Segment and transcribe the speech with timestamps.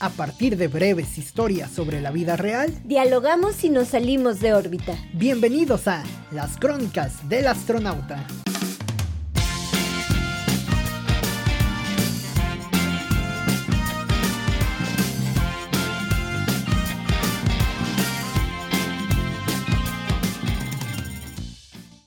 [0.00, 4.98] A partir de breves historias sobre la vida real, dialogamos y nos salimos de órbita.
[5.12, 8.26] Bienvenidos a Las Crónicas del Astronauta.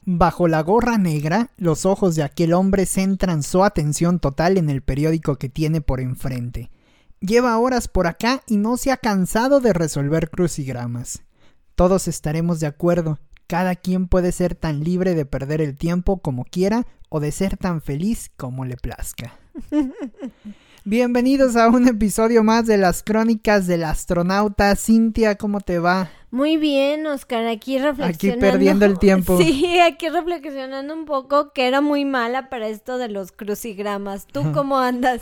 [0.03, 4.81] Bajo la gorra negra, los ojos de aquel hombre centran su atención total en el
[4.81, 6.69] periódico que tiene por enfrente.
[7.19, 11.23] Lleva horas por acá y no se ha cansado de resolver crucigramas.
[11.73, 16.45] Todos estaremos de acuerdo, cada quien puede ser tan libre de perder el tiempo como
[16.45, 19.33] quiera o de ser tan feliz como le plazca.
[20.85, 24.75] Bienvenidos a un episodio más de las crónicas del astronauta.
[24.75, 26.11] Cintia, ¿cómo te va?
[26.37, 28.45] Muy bien, Oscar, aquí reflexionando.
[28.45, 29.37] Aquí perdiendo el tiempo.
[29.47, 34.27] Sí, aquí reflexionando un poco que era muy mala para esto de los crucigramas.
[34.27, 35.21] ¿Tú cómo andas?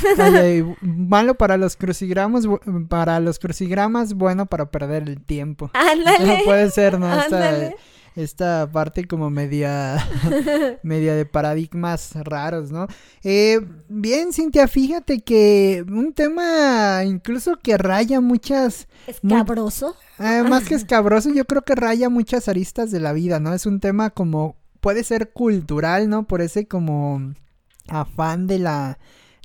[0.80, 2.46] malo para los crucigramas,
[2.88, 5.72] para los crucigramas, bueno para perder el tiempo.
[5.74, 6.38] Ándale.
[6.38, 7.08] No puede ser, ¿no?
[8.18, 9.96] Esta parte como media,
[10.82, 12.88] media de paradigmas raros, ¿no?
[13.22, 18.88] Eh, bien, Cintia, fíjate que un tema incluso que raya muchas...
[19.06, 19.94] ¿Escabroso?
[20.18, 23.54] Eh, más que escabroso, yo creo que raya muchas aristas de la vida, ¿no?
[23.54, 24.56] Es un tema como...
[24.80, 26.26] puede ser cultural, ¿no?
[26.26, 27.34] Por ese como
[27.86, 28.98] afán de la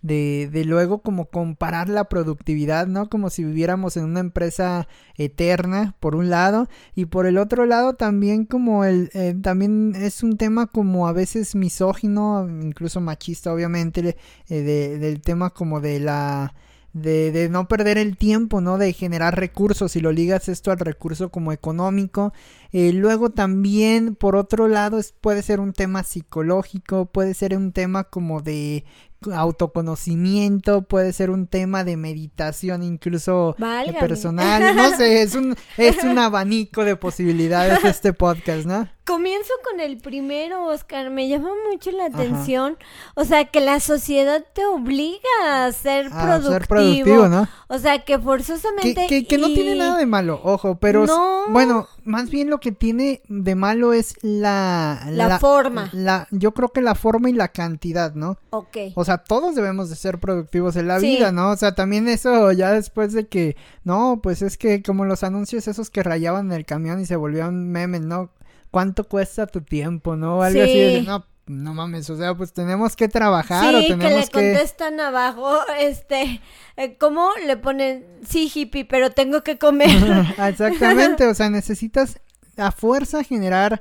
[0.04, 3.10] de, de luego como comparar la productividad, ¿no?
[3.10, 7.96] Como si viviéramos en una empresa eterna, por un lado, y por el otro lado
[7.96, 14.18] también como el, eh, también es un tema como a veces misógino, incluso machista, obviamente,
[14.50, 16.54] eh, de, del tema como de la
[16.94, 18.78] de, de, no perder el tiempo, ¿no?
[18.78, 22.34] De generar recursos y lo ligas esto al recurso como económico.
[22.72, 27.72] Eh, luego también, por otro lado, es, puede ser un tema psicológico, puede ser un
[27.72, 28.86] tema como de
[29.32, 33.56] autoconocimiento, puede ser un tema de meditación incluso
[34.00, 38.88] personal, no sé, es un es un abanico de posibilidades este podcast, ¿no?
[39.06, 42.78] Comienzo con el primero, Oscar, me llama mucho la atención,
[43.16, 47.50] o sea, que la sociedad te obliga a ser productivo, ¿no?
[47.68, 51.06] O sea, que forzosamente que, que, no tiene nada de malo, ojo, pero
[51.50, 55.90] bueno, más bien lo que tiene de malo es la la, forma.
[55.92, 58.38] La yo creo que la forma y la cantidad, ¿no?
[58.52, 58.78] Ok.
[58.96, 61.52] O sea, todos debemos de ser productivos en la vida, ¿no?
[61.52, 65.68] O sea, también eso ya después de que no, pues es que como los anuncios
[65.68, 68.30] esos que rayaban en el camión y se volvían memes, ¿no?
[68.74, 70.42] ¿Cuánto cuesta tu tiempo, no?
[70.42, 74.32] Algo así de, no, no mames, o sea, pues tenemos que trabajar sí, o tenemos
[74.32, 76.42] que le contestan abajo, este,
[76.76, 78.04] eh, ¿cómo le ponen?
[78.28, 79.92] Sí, hippie, pero tengo que comer.
[80.50, 82.20] Exactamente, o sea, necesitas
[82.58, 83.80] a fuerza generar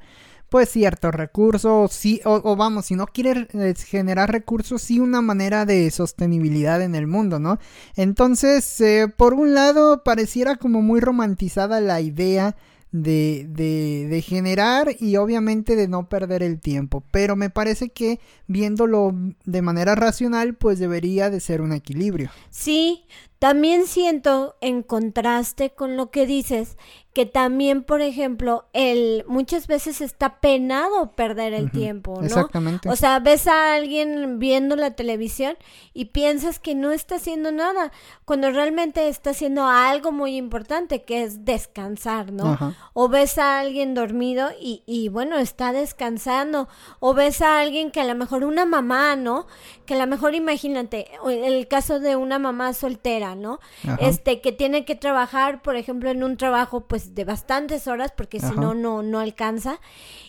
[0.50, 5.64] pues ciertos recursos, sí, o, vamos, si no quieres eh, generar recursos, sí una manera
[5.64, 7.58] de sostenibilidad en el mundo, ¿no?
[7.96, 12.56] Entonces, eh, por un lado, pareciera como muy romantizada la idea
[12.92, 17.02] de, de, de, generar y obviamente de no perder el tiempo.
[17.10, 19.12] Pero me parece que viéndolo
[19.44, 22.30] de manera racional, pues debería de ser un equilibrio.
[22.50, 23.06] Sí,
[23.38, 26.76] también siento en contraste con lo que dices
[27.12, 32.26] que también, por ejemplo, el muchas veces está penado perder el tiempo, ¿no?
[32.26, 32.88] Exactamente.
[32.88, 35.56] O sea, ves a alguien viendo la televisión
[35.92, 37.92] y piensas que no está haciendo nada,
[38.24, 42.74] cuando realmente está haciendo algo muy importante, que es descansar, ¿no?
[42.94, 46.68] O ves a alguien dormido y, y bueno, está descansando,
[46.98, 49.46] o ves a alguien que a lo mejor una mamá, ¿no?
[49.84, 53.60] Que a lo mejor imagínate, el caso de una mamá soltera, ¿no?
[54.00, 58.40] Este, que tiene que trabajar, por ejemplo, en un trabajo, pues, de bastantes horas porque
[58.40, 59.80] si no, no, no alcanza.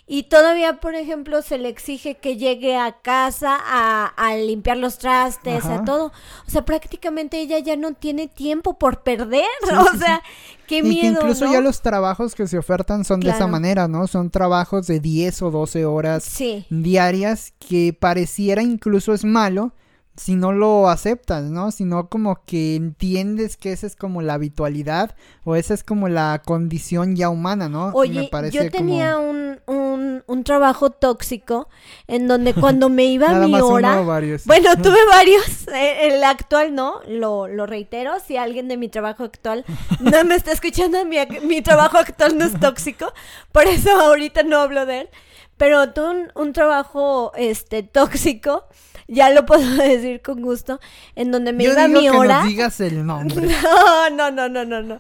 [0.06, 5.66] Y todavía, por ejemplo, se le exige que llegue a casa a, limpiar los trastes,
[5.66, 6.12] a todo.
[6.48, 9.46] O sea, prácticamente ella ya no tiene tiempo por perder.
[9.94, 10.22] o sea,
[10.68, 11.06] qué miedo.
[11.06, 14.08] Y incluso ya los trabajos que se ofertan son de esa manera, ¿no?
[14.08, 16.38] Son trabajos de 10 o 12 horas
[16.70, 19.74] diarias que pareciera incluso es malo
[20.16, 21.72] si no lo aceptas, ¿no?
[21.72, 26.42] Sino como que entiendes que esa es como la habitualidad o esa es como la
[26.46, 27.92] condición ya humana, ¿no?
[27.94, 31.68] Oye, yo tenía un, un, un, trabajo tóxico
[32.08, 34.02] en donde cuando me iba a mi hora...
[34.46, 39.24] Bueno, tuve varios, eh, el actual no, lo, lo reitero, si alguien de mi trabajo
[39.24, 39.66] actual
[40.00, 43.12] no me está escuchando, mi, mi trabajo actual no es tóxico,
[43.52, 45.10] por eso ahorita no hablo de él,
[45.58, 48.66] pero tuve un, un trabajo este, tóxico
[49.08, 50.80] ya lo puedo decir con gusto,
[51.16, 52.42] en donde me iba mi hora.
[52.44, 53.48] Que digas el nombre.
[53.48, 55.00] No, no, no, no, no, no.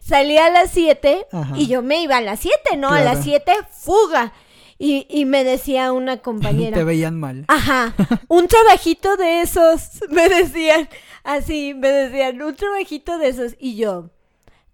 [0.00, 1.26] Salía a las 7
[1.56, 2.88] y yo me iba a las 7, ¿no?
[2.90, 4.32] A las 7, fuga.
[4.78, 6.76] Y, y me decía una compañera.
[6.78, 7.44] Te veían mal.
[7.46, 7.94] Ajá.
[8.26, 10.00] Un trabajito de esos.
[10.10, 10.88] Me decían.
[11.22, 13.54] Así, me decían, un trabajito de esos.
[13.60, 14.10] Y yo,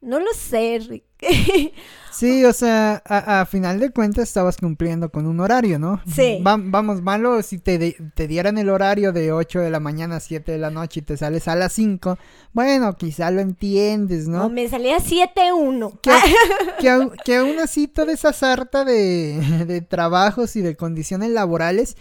[0.01, 1.05] no lo sé, Rick.
[2.11, 6.03] Sí, o sea, a, final de cuentas estabas cumpliendo con un horario, ¿no?
[6.05, 6.41] Sí.
[6.43, 10.51] vamos, malo si te, te, dieran el horario de 8 de la mañana a 7
[10.51, 12.19] de la noche y te sales a las 5.
[12.53, 14.39] Bueno, quizá lo entiendes, ¿no?
[14.39, 16.01] No, me salía 7-1.
[16.01, 16.11] Que,
[16.81, 21.97] que, que, aún así toda esa sarta de, de trabajos y de condiciones laborales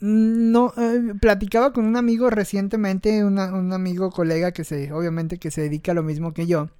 [0.00, 5.62] no, eh, platicaba con un amigo recientemente, un amigo colega que se, obviamente que se
[5.62, 6.70] dedica a lo mismo que yo,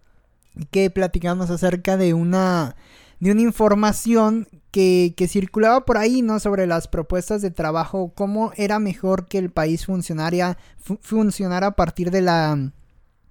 [0.70, 2.76] que platicamos acerca de una,
[3.20, 6.40] de una información que, que circulaba por ahí, ¿no?
[6.40, 10.58] Sobre las propuestas de trabajo, cómo era mejor que el país funcionara,
[11.00, 12.72] funcionara a partir de la,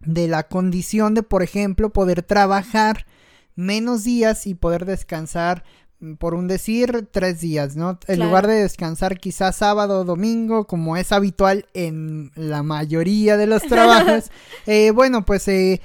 [0.02, 3.06] de la condición de, por ejemplo, poder trabajar
[3.56, 5.64] menos días y poder descansar
[6.18, 8.00] por un decir, tres días, ¿no?
[8.08, 13.48] En lugar de descansar quizás sábado o domingo, como es habitual en la mayoría de
[13.48, 14.30] los trabajos,
[14.66, 15.82] eh, bueno, pues eh,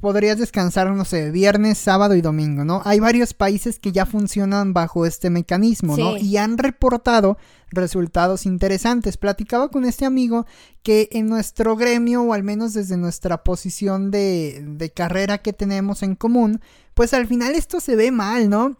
[0.00, 2.82] podrías descansar, no sé, viernes, sábado y domingo, ¿no?
[2.84, 6.16] Hay varios países que ya funcionan bajo este mecanismo, ¿no?
[6.16, 7.36] Y han reportado
[7.70, 9.16] resultados interesantes.
[9.16, 10.46] Platicaba con este amigo
[10.82, 16.02] que en nuestro gremio, o al menos desde nuestra posición de, de carrera que tenemos
[16.02, 16.60] en común,
[16.94, 18.76] pues al final esto se ve mal, ¿no?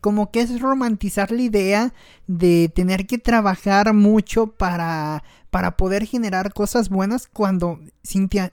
[0.00, 1.94] Como que es romantizar la idea
[2.26, 8.52] de tener que trabajar mucho para, para poder generar cosas buenas cuando, Cintia,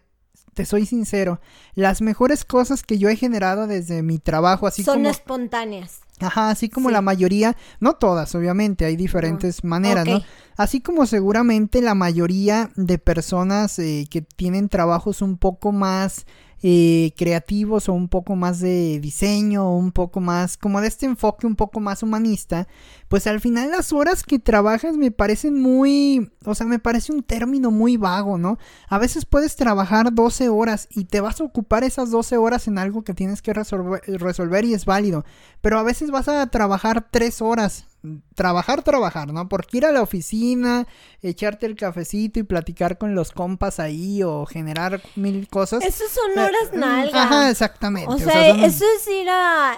[0.57, 1.39] te soy sincero,
[1.75, 5.09] las mejores cosas que yo he generado desde mi trabajo, así Son como...
[5.09, 6.01] espontáneas.
[6.19, 10.21] Ajá, así como la mayoría, no todas, obviamente, hay diferentes maneras, ¿no?
[10.55, 16.25] Así como seguramente la mayoría de personas eh, que tienen trabajos un poco más
[16.63, 21.45] eh, creativos o un poco más de diseño un poco más como de este enfoque
[21.45, 22.67] un poco más humanista,
[23.07, 27.23] pues al final las horas que trabajas me parecen muy, o sea, me parece un
[27.23, 28.57] término muy vago, ¿no?
[28.89, 32.79] A veces puedes trabajar 12 horas y te vas a ocupar esas 12 horas en
[32.79, 35.25] algo que tienes que resolver, resolver y es válido,
[35.61, 37.85] pero a veces vas a trabajar 3 horas
[38.35, 39.49] trabajar, trabajar, ¿no?
[39.49, 40.87] Porque ir a la oficina,
[41.21, 45.83] echarte el cafecito y platicar con los compas ahí o generar mil cosas.
[45.83, 47.25] Eso son eh, horas mm, nalgas.
[47.25, 48.13] Ajá, exactamente.
[48.13, 49.77] O sea, eso es ir a...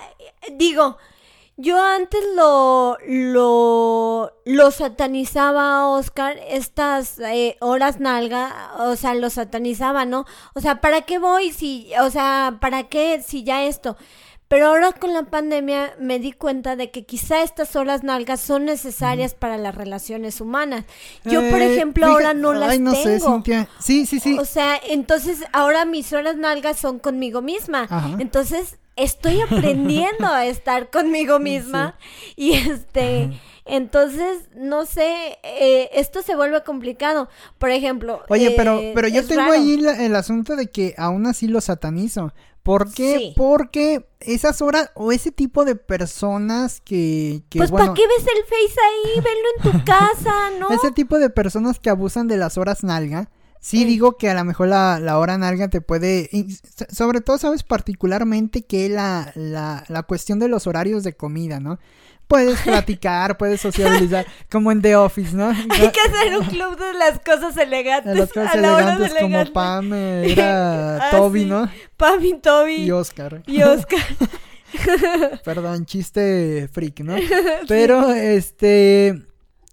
[0.57, 0.97] Digo,
[1.61, 10.05] yo antes lo, lo, lo satanizaba, Oscar, estas eh, horas nalga, o sea, lo satanizaba,
[10.05, 10.25] ¿no?
[10.53, 13.97] O sea, ¿para qué voy si, o sea, ¿para qué si ya esto?
[14.49, 18.65] Pero ahora con la pandemia me di cuenta de que quizá estas horas nalgas son
[18.65, 20.85] necesarias para las relaciones humanas.
[21.23, 23.19] Yo, por eh, ejemplo, ahora no las ay, no Sé,
[23.79, 24.37] Sí, sí, sí.
[24.39, 27.87] O sea, entonces ahora mis horas nalgas son conmigo misma.
[28.17, 31.95] Entonces estoy aprendiendo a estar conmigo misma
[32.35, 33.29] y este...
[33.71, 37.29] Entonces, no sé, eh, esto se vuelve complicado.
[37.59, 38.23] Por ejemplo.
[38.27, 42.33] Oye, pero, pero yo tengo ahí el asunto de que aún así lo satanizo.
[42.63, 43.33] ¿Por qué?
[43.35, 47.43] Porque esas horas o ese tipo de personas que...
[47.49, 49.15] que pues ¿para qué ves el Face ahí?
[49.15, 50.69] Venlo en tu casa, ¿no?
[50.71, 53.29] Ese tipo de personas que abusan de las horas nalga.
[53.61, 56.29] Sí, digo que a lo mejor la, la, hora nalga te puede...
[56.89, 61.77] Sobre todo, sabes particularmente que la, la, la cuestión de los horarios de comida, ¿no?
[62.29, 65.49] Puedes platicar, puedes socializar, como en The Office, ¿no?
[65.49, 68.13] Hay que hacer un club de las cosas elegantes.
[68.13, 69.91] De las cosas elegantes, como Pam
[70.23, 71.69] era ah, Toby, ¿no?
[71.97, 72.75] Pam y Toby.
[72.83, 73.41] Y Oscar.
[73.47, 73.99] Y Oscar.
[75.43, 77.15] Perdón, chiste freak, ¿no?
[77.67, 79.25] Pero, este...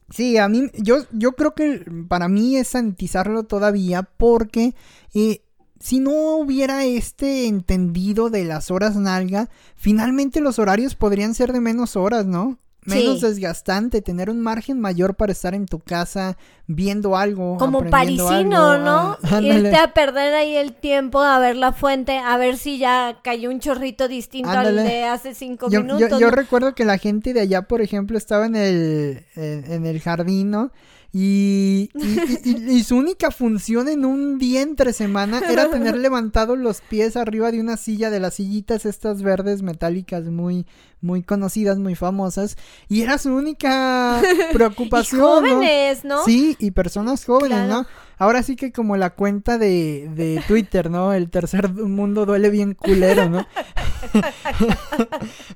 [0.08, 4.74] Sí, a mí, yo, yo creo que para mí es sanitizarlo todavía porque
[5.14, 5.42] eh,
[5.80, 11.60] si no hubiera este entendido de las horas nalga, finalmente los horarios podrían ser de
[11.60, 12.58] menos horas, ¿no?
[12.86, 16.36] Menos desgastante, tener un margen mayor para estar en tu casa
[16.68, 17.56] viendo algo.
[17.56, 19.18] Como parisino, ¿no?
[19.24, 23.18] Ah, Irte a perder ahí el tiempo a ver la fuente, a ver si ya
[23.24, 26.20] cayó un chorrito distinto al de hace cinco minutos.
[26.20, 30.52] Yo, recuerdo que la gente de allá, por ejemplo, estaba en el, en el jardín,
[30.52, 30.70] ¿no?
[31.18, 31.88] Y,
[32.44, 37.50] y, su única función en un día entre semana era tener levantados los pies arriba
[37.50, 40.66] de una silla de las sillitas estas verdes metálicas muy,
[41.00, 42.58] muy conocidas, muy famosas.
[42.90, 44.20] Y era su única
[44.52, 45.22] preocupación.
[45.22, 46.22] jóvenes, ¿no?
[46.22, 47.86] Sí, y personas jóvenes, ¿no?
[48.18, 51.14] Ahora sí que como la cuenta de, de Twitter, ¿no?
[51.14, 53.46] El tercer mundo duele bien culero, ¿no?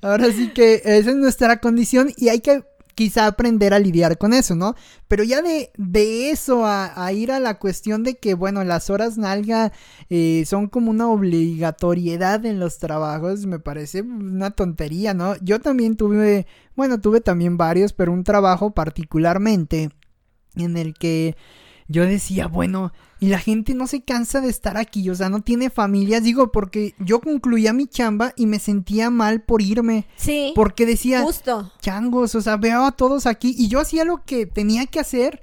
[0.01, 2.65] Ahora sí que esa es nuestra condición y hay que
[3.01, 4.75] quizá aprender a lidiar con eso, ¿no?
[5.09, 9.17] Pero ya de, de eso a, ir a la cuestión de que, bueno, las horas
[9.17, 9.73] nalga
[10.11, 15.35] eh, son como una obligatoriedad en los trabajos, me parece una tontería, ¿no?
[15.41, 19.89] Yo también tuve, bueno, tuve también varios, pero un trabajo particularmente
[20.57, 21.39] en el que
[21.91, 25.41] yo decía, bueno, y la gente no se cansa de estar aquí, o sea, no
[25.41, 30.07] tiene familias, digo, porque yo concluía mi chamba y me sentía mal por irme.
[30.15, 30.53] Sí.
[30.55, 31.73] Porque decía, justo.
[31.81, 35.43] changos, o sea, veo a todos aquí y yo hacía lo que tenía que hacer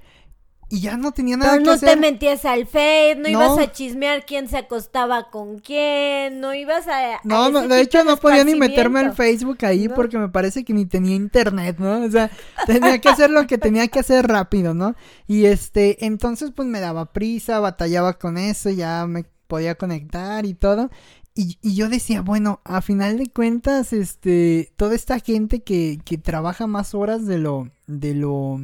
[0.70, 1.90] y ya no tenía nada Pero que no hacer.
[1.90, 6.88] te metías al Face, no, ibas a chismear quién se acostaba con quién, no ibas
[6.88, 7.20] a...
[7.24, 10.74] No, no de hecho no podía ni meterme al Facebook ahí porque me parece que
[10.74, 12.04] ni tenía internet, ¿no?
[12.04, 12.30] O sea,
[12.66, 14.96] tenía que hacer lo que tenía que hacer rápido, ¿no?
[15.26, 20.54] Y este, entonces pues me daba prisa, batallaba con eso, ya me podía conectar y
[20.54, 20.90] todo.
[21.34, 26.18] Y, y, yo decía, bueno, a final de cuentas, este, toda esta gente que, que
[26.18, 28.60] trabaja más horas de lo, de lo,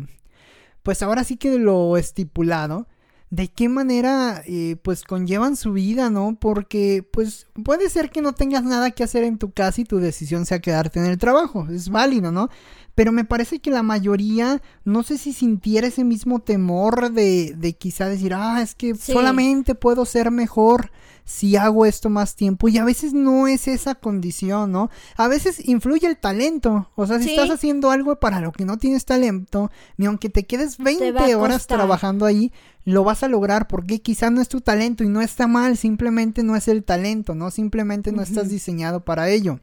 [0.84, 2.88] pues ahora sí que lo estipulado,
[3.30, 6.38] de qué manera eh, pues conllevan su vida, ¿no?
[6.40, 9.98] Porque pues puede ser que no tengas nada que hacer en tu casa y tu
[9.98, 12.50] decisión sea quedarte en el trabajo, es válido, ¿no?
[12.94, 17.74] Pero me parece que la mayoría, no sé si sintiera ese mismo temor de, de
[17.74, 20.92] quizá decir, ah, es que solamente puedo ser mejor
[21.26, 24.90] si hago esto más tiempo y a veces no es esa condición, ¿no?
[25.16, 28.78] A veces influye el talento, o sea, si estás haciendo algo para lo que no
[28.78, 32.52] tienes talento, ni aunque te quedes 20 horas trabajando ahí,
[32.86, 36.44] lo vas a lograr porque quizá no es tu talento y no está mal, simplemente
[36.44, 37.52] no es el talento, ¿no?
[37.52, 39.60] Simplemente no estás diseñado para ello.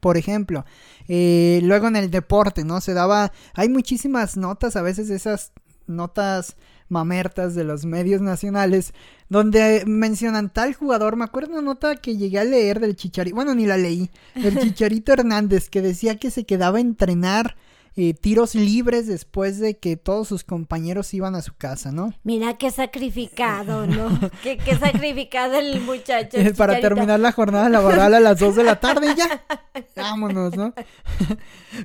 [0.00, 0.64] Por ejemplo,
[1.06, 2.80] eh, luego en el deporte, ¿no?
[2.80, 5.52] Se daba, hay muchísimas notas, a veces esas
[5.92, 6.56] notas
[6.88, 8.92] mamertas de los medios nacionales,
[9.28, 13.54] donde mencionan tal jugador, me acuerdo una nota que llegué a leer del Chicharito, bueno,
[13.54, 17.56] ni la leí, del Chicharito Hernández, que decía que se quedaba a entrenar
[17.94, 22.14] eh, tiros libres después de que todos sus compañeros iban a su casa, ¿no?
[22.24, 24.08] Mira qué sacrificado, ¿no?
[24.42, 26.38] qué, sacrificado el muchacho.
[26.56, 29.44] Para terminar la jornada laboral a las 2 de la tarde y ya.
[29.94, 30.72] Vámonos, ¿no?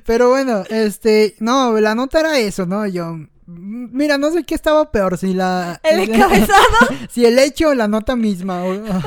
[0.06, 2.86] Pero bueno, este, no, la nota era eso, ¿no?
[2.86, 3.18] Yo,
[3.48, 5.80] mira, no sé qué estaba peor, si la...
[5.82, 6.58] ¿El encabezado?
[7.10, 8.62] si el hecho o la nota misma.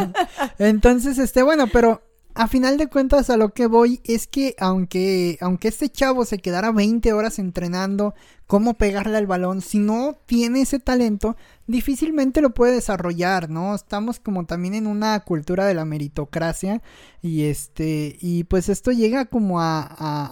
[0.57, 2.01] Entonces, este, bueno, pero
[2.33, 6.39] a final de cuentas a lo que voy es que aunque, aunque este chavo se
[6.39, 8.15] quedara 20 horas entrenando
[8.51, 13.73] cómo pegarle al balón, si no tiene ese talento, difícilmente lo puede desarrollar, ¿no?
[13.73, 16.81] Estamos como también en una cultura de la meritocracia
[17.21, 19.81] y este, y pues esto llega como a,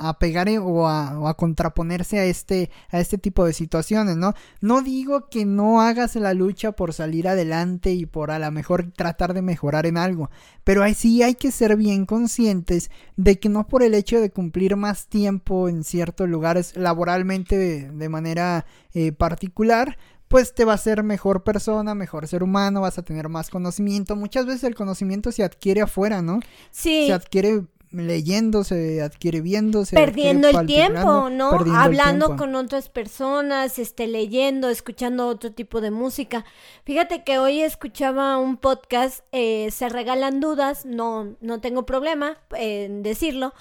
[0.10, 4.34] a, pegar eh, o a, a, contraponerse a este, a este tipo de situaciones, ¿no?
[4.60, 8.92] No digo que no hagas la lucha por salir adelante y por a lo mejor
[8.92, 10.30] tratar de mejorar en algo,
[10.66, 14.30] pero ahí sí hay que ser bien conscientes de que no por el hecho de
[14.30, 19.98] cumplir más tiempo en ciertos lugares laboralmente de manera eh, particular,
[20.28, 24.16] pues te va a ser mejor persona, mejor ser humano, vas a tener más conocimiento.
[24.16, 26.40] Muchas veces el conocimiento se adquiere afuera, ¿no?
[26.72, 27.08] Sí.
[27.08, 31.50] Se adquiere leyendo, se adquiere viendo, se perdiendo el tiempo, ¿no?
[31.76, 36.46] Hablando con otras personas, este leyendo, escuchando otro tipo de música.
[36.84, 43.02] Fíjate que hoy escuchaba un podcast, eh, se regalan dudas, no no tengo problema en
[43.02, 43.54] decirlo.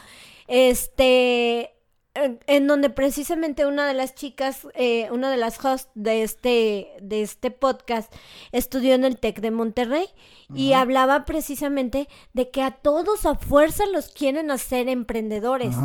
[0.46, 1.77] Este
[2.14, 7.22] en donde precisamente una de las chicas, eh, una de las hosts de este, de
[7.22, 8.12] este podcast,
[8.52, 10.06] estudió en el TEC de Monterrey
[10.54, 15.76] y hablaba precisamente de que a todos a fuerza los quieren hacer emprendedores,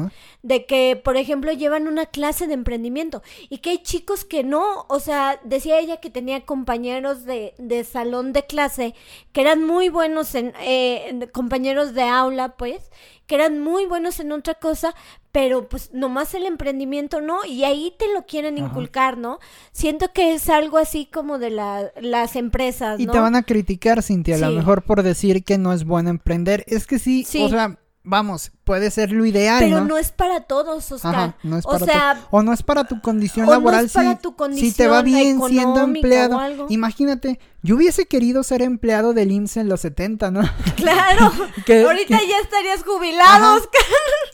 [0.41, 4.85] de que, por ejemplo, llevan una clase de emprendimiento y que hay chicos que no,
[4.87, 8.95] o sea, decía ella que tenía compañeros de, de salón de clase
[9.33, 12.89] que eran muy buenos en, eh, compañeros de aula, pues,
[13.27, 14.95] que eran muy buenos en otra cosa,
[15.33, 19.39] pero pues nomás el emprendimiento no, y ahí te lo quieren inculcar, ¿no?
[19.71, 22.99] Siento que es algo así como de las empresas.
[22.99, 26.11] Y te van a criticar, Cintia, a lo mejor por decir que no es bueno
[26.11, 26.63] emprender.
[26.67, 29.59] Es que sí, o sea, vamos, puede ser lo ideal.
[29.59, 31.35] Pero no, es para todos, Oscar.
[31.41, 33.89] no es para o sea, o no es para tu condición laboral.
[33.89, 36.67] si, tu condición si te va bien siendo empleado.
[36.69, 40.41] Imagínate, yo hubiese querido ser empleado del IMSS en los 70, ¿no?
[40.75, 41.25] Claro.
[41.87, 43.81] Ahorita ya estarías jubilado, Oscar.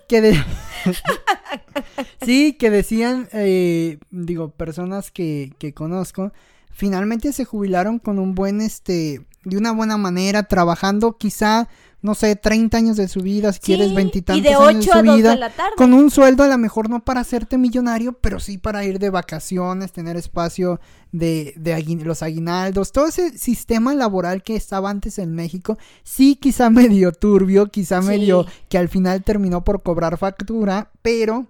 [0.09, 0.43] Que de...
[2.25, 6.31] sí, que decían, eh, digo, personas que, que conozco,
[6.71, 11.67] finalmente se jubilaron con un buen, este, de una buena manera, trabajando quizá
[12.01, 15.93] no sé, 30 años de su vida, si quieres veintitantos años de su vida, con
[15.93, 19.91] un sueldo a lo mejor no para hacerte millonario, pero sí para ir de vacaciones,
[19.91, 20.79] tener espacio
[21.11, 26.69] de, de los aguinaldos, todo ese sistema laboral que estaba antes en México, sí quizá
[26.69, 31.47] medio turbio, quizá medio que al final terminó por cobrar factura, pero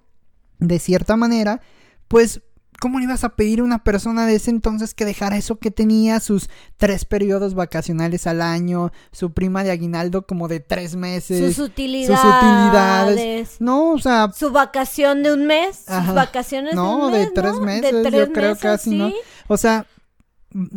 [0.58, 1.62] de cierta manera
[2.10, 2.42] pues
[2.80, 5.72] ¿Cómo le ibas a pedir a una persona de ese entonces que dejara eso que
[5.72, 11.56] tenía, sus tres periodos vacacionales al año, su prima de aguinaldo como de tres meses?
[11.56, 12.20] Sus utilidades.
[12.20, 13.56] Sus utilidades.
[13.60, 14.32] No, o sea...
[14.34, 18.56] Su vacación de un mes, sus vacaciones de un mes, de tres meses, yo creo
[18.58, 19.12] casi, ¿no?
[19.48, 19.86] O sea,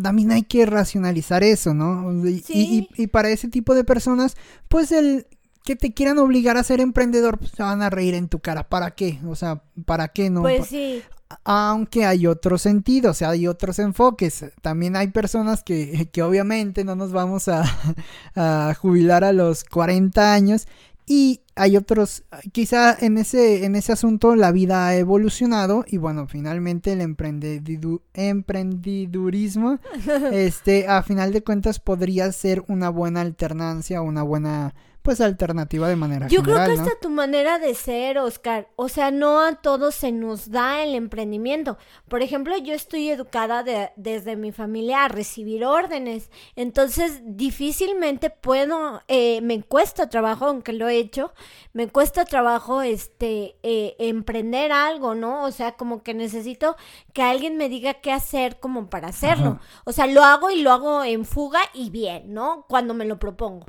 [0.00, 2.12] también hay que racionalizar eso, ¿no?
[2.26, 4.36] Y, y, para ese tipo de personas,
[4.68, 5.26] pues el
[5.64, 8.68] que te quieran obligar a ser emprendedor, pues se van a reír en tu cara.
[8.68, 9.20] ¿Para qué?
[9.26, 10.42] O sea, ¿para qué no?
[10.42, 11.02] Pues sí
[11.44, 14.46] aunque hay otros sentidos, o sea, hay otros enfoques.
[14.60, 17.64] También hay personas que, que obviamente no nos vamos a,
[18.34, 20.66] a, jubilar a los 40 años
[21.06, 22.22] y hay otros,
[22.52, 29.78] quizá en ese, en ese asunto la vida ha evolucionado y bueno, finalmente el emprendidurismo,
[30.32, 35.96] este, a final de cuentas podría ser una buena alternancia, una buena pues alternativa de
[35.96, 38.68] manera Yo creo que esta tu manera de ser, Oscar.
[38.76, 41.76] O sea, no a todos se nos da el emprendimiento.
[42.08, 43.64] Por ejemplo, yo estoy educada
[43.96, 46.30] desde mi familia a recibir órdenes.
[46.54, 51.32] Entonces, difícilmente puedo, eh, me cuesta trabajo, aunque lo he hecho,
[51.72, 55.44] me cuesta trabajo este eh, emprender algo, ¿no?
[55.44, 56.76] O sea, como que necesito
[57.12, 59.58] que alguien me diga qué hacer como para hacerlo.
[59.84, 62.66] O sea, lo hago y lo hago en fuga y bien, ¿no?
[62.68, 63.66] Cuando me lo propongo.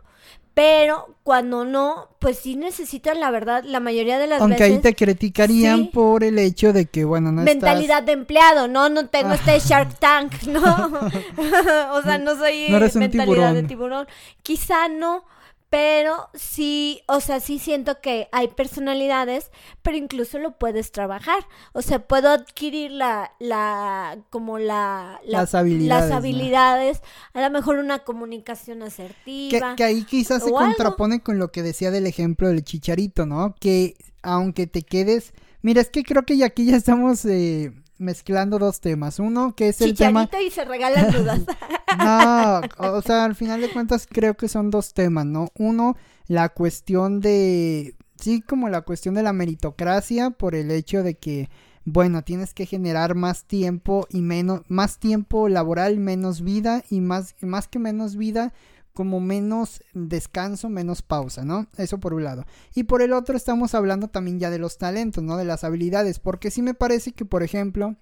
[0.54, 4.62] Pero cuando no, pues sí necesitan, la verdad, la mayoría de las veces.
[4.62, 8.88] Aunque ahí te criticarían por el hecho de que, bueno, no Mentalidad de empleado, ¿no?
[8.90, 10.62] No tengo este Shark Tank, ¿no?
[11.94, 14.08] o sea, no soy mentalidad de tiburón.
[14.44, 15.26] Quizá no,
[15.74, 19.50] pero sí, o sea, sí siento que hay personalidades,
[19.82, 21.48] pero incluso lo puedes trabajar.
[21.72, 26.10] O sea, puedo adquirir la, la, como la, las habilidades.
[26.10, 27.02] Las habilidades,
[27.34, 29.76] a lo mejor una comunicación asertiva.
[29.76, 33.56] Que, ahí quizás se contrapone con lo que decía del ejemplo del chicharito, ¿no?
[33.60, 38.60] Que aunque te quedes, mira, es que creo que ya aquí ya estamos eh, mezclando
[38.60, 39.20] dos temas.
[39.20, 40.30] Uno, que es el tema...
[40.46, 41.42] y se regalan dudas.
[41.98, 42.62] no,
[42.96, 45.50] o sea, al final de cuentas creo que son dos temas, ¿no?
[45.58, 45.96] Uno,
[46.28, 47.96] la cuestión de...
[48.20, 51.50] Sí, como la cuestión de la meritocracia por el hecho de que,
[51.84, 57.36] bueno, tienes que generar más tiempo y menos, más tiempo laboral, menos vida y más,
[57.42, 58.54] más que menos vida,
[58.94, 61.68] como menos descanso, menos pausa, ¿no?
[61.78, 62.46] Eso por un lado.
[62.76, 65.38] Y por el otro estamos hablando también ya de los talentos, ¿no?
[65.38, 67.96] De las habilidades, porque sí me parece que, por ejemplo,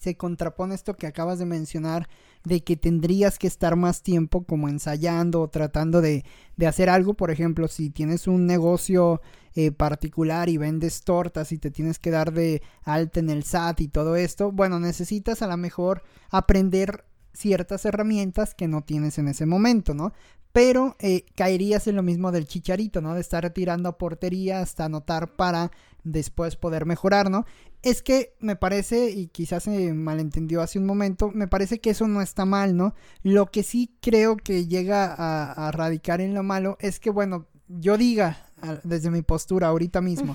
[0.00, 2.08] se contrapone esto que acabas de mencionar
[2.42, 6.24] de que tendrías que estar más tiempo como ensayando o tratando de,
[6.56, 9.22] de hacer algo, por ejemplo, si tienes un negocio
[9.54, 13.82] eh, particular y vendes tortas y te tienes que dar de alta en el SAT
[13.82, 19.28] y todo esto, bueno, necesitas a lo mejor aprender ciertas herramientas que no tienes en
[19.28, 20.12] ese momento, ¿no?
[20.52, 23.14] Pero eh, caerías en lo mismo del chicharito, ¿no?
[23.14, 25.72] De estar tirando a portería hasta anotar para
[26.04, 27.44] después poder mejorar, ¿no?
[27.82, 32.06] Es que me parece, y quizás se malentendió hace un momento, me parece que eso
[32.06, 32.94] no está mal, ¿no?
[33.22, 37.98] Lo que sí creo que llega a, radicar en lo malo es que, bueno, yo
[37.98, 38.46] diga
[38.84, 40.34] desde mi postura ahorita mismo,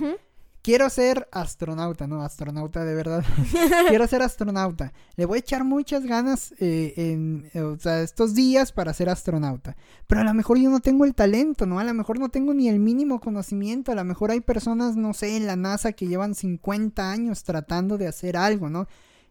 [0.62, 2.22] quiero ser astronauta, ¿no?
[2.22, 3.24] Astronauta de verdad.
[3.88, 4.92] quiero ser astronauta.
[5.16, 9.76] Le voy a echar muchas ganas eh, en o sea, estos días para ser astronauta.
[10.06, 11.78] Pero a lo mejor yo no tengo el talento, ¿no?
[11.78, 13.92] A lo mejor no tengo ni el mínimo conocimiento.
[13.92, 17.98] A lo mejor hay personas, no sé, en la NASA que llevan 50 años tratando
[17.98, 18.86] de hacer algo, ¿no?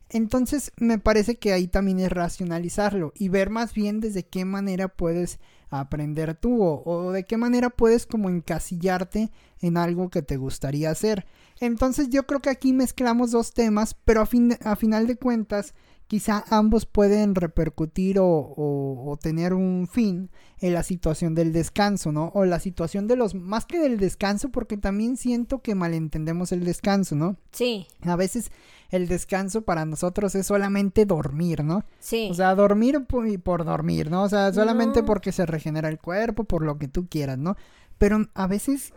[0.09, 4.87] Entonces me parece que ahí también es racionalizarlo y ver más bien desde qué manera
[4.87, 10.89] puedes aprender tú o, de qué manera puedes como encasillarte en algo que te gustaría
[10.89, 11.25] hacer.
[11.59, 15.73] Entonces yo creo que aquí mezclamos dos temas, pero a, fin, a final de cuentas
[16.09, 22.31] quizá ambos pueden repercutir o, o, tener un fin en la situación del descanso, ¿no?
[22.33, 26.65] O la situación de los, más que del descanso, porque también siento que malentendemos el
[26.65, 27.37] descanso, ¿no?
[27.51, 27.85] Sí.
[28.01, 28.51] A veces
[28.89, 31.85] el descanso para nosotros es solamente dormir, ¿no?
[31.99, 32.27] Sí.
[32.31, 34.23] O sea, dormir por, por dormir, ¿no?
[34.23, 37.55] O sea, solamente porque se regenera el cuerpo, por lo que tú quieras, ¿no?
[37.99, 38.93] Pero a veces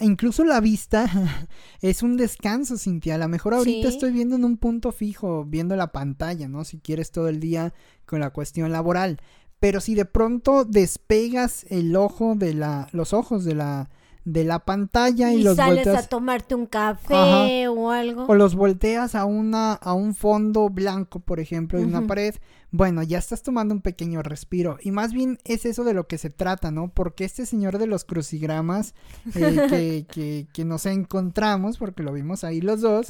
[0.00, 1.06] incluso la vista
[1.80, 3.14] es un descanso, Cintia.
[3.14, 6.64] A lo mejor ahorita estoy viendo en un punto fijo, viendo la pantalla, ¿no?
[6.64, 7.74] Si quieres todo el día
[8.06, 9.20] con la cuestión laboral.
[9.60, 13.90] Pero si de pronto despegas el ojo de la, los ojos de la,
[14.28, 18.26] de la pantalla y, los sales a tomarte un café o algo.
[18.26, 22.34] O los volteas a una a un fondo blanco, por ejemplo, de una pared.
[22.70, 24.76] Bueno, ya estás tomando un pequeño respiro.
[24.82, 26.88] Y más bien es eso de lo que se trata, ¿no?
[26.88, 28.94] Porque este señor de los crucigramas
[29.34, 33.06] eh, que, que, que, nos encontramos, porque lo vimos ahí los dos.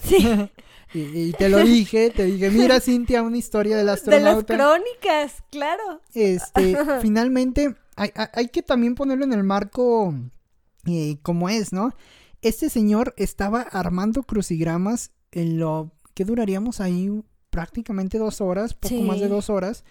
[0.95, 4.55] y, te lo dije, te dije, mira, Cintia, una historia del astronauta.
[4.55, 6.01] De las crónicas, claro.
[6.15, 10.15] Este, finalmente, hay, hay que también ponerlo en el marco
[11.23, 11.93] como es, ¿no?
[12.43, 17.11] Este señor estaba armando crucigramas en lo que duraríamos ahí
[17.51, 19.85] prácticamente dos horas, poco más de dos horas.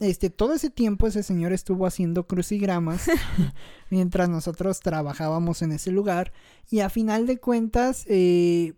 [0.00, 3.08] Este, todo ese tiempo ese señor estuvo haciendo crucigramas
[3.90, 6.32] mientras nosotros trabajábamos en ese lugar.
[6.70, 8.74] Y a final de cuentas, eh,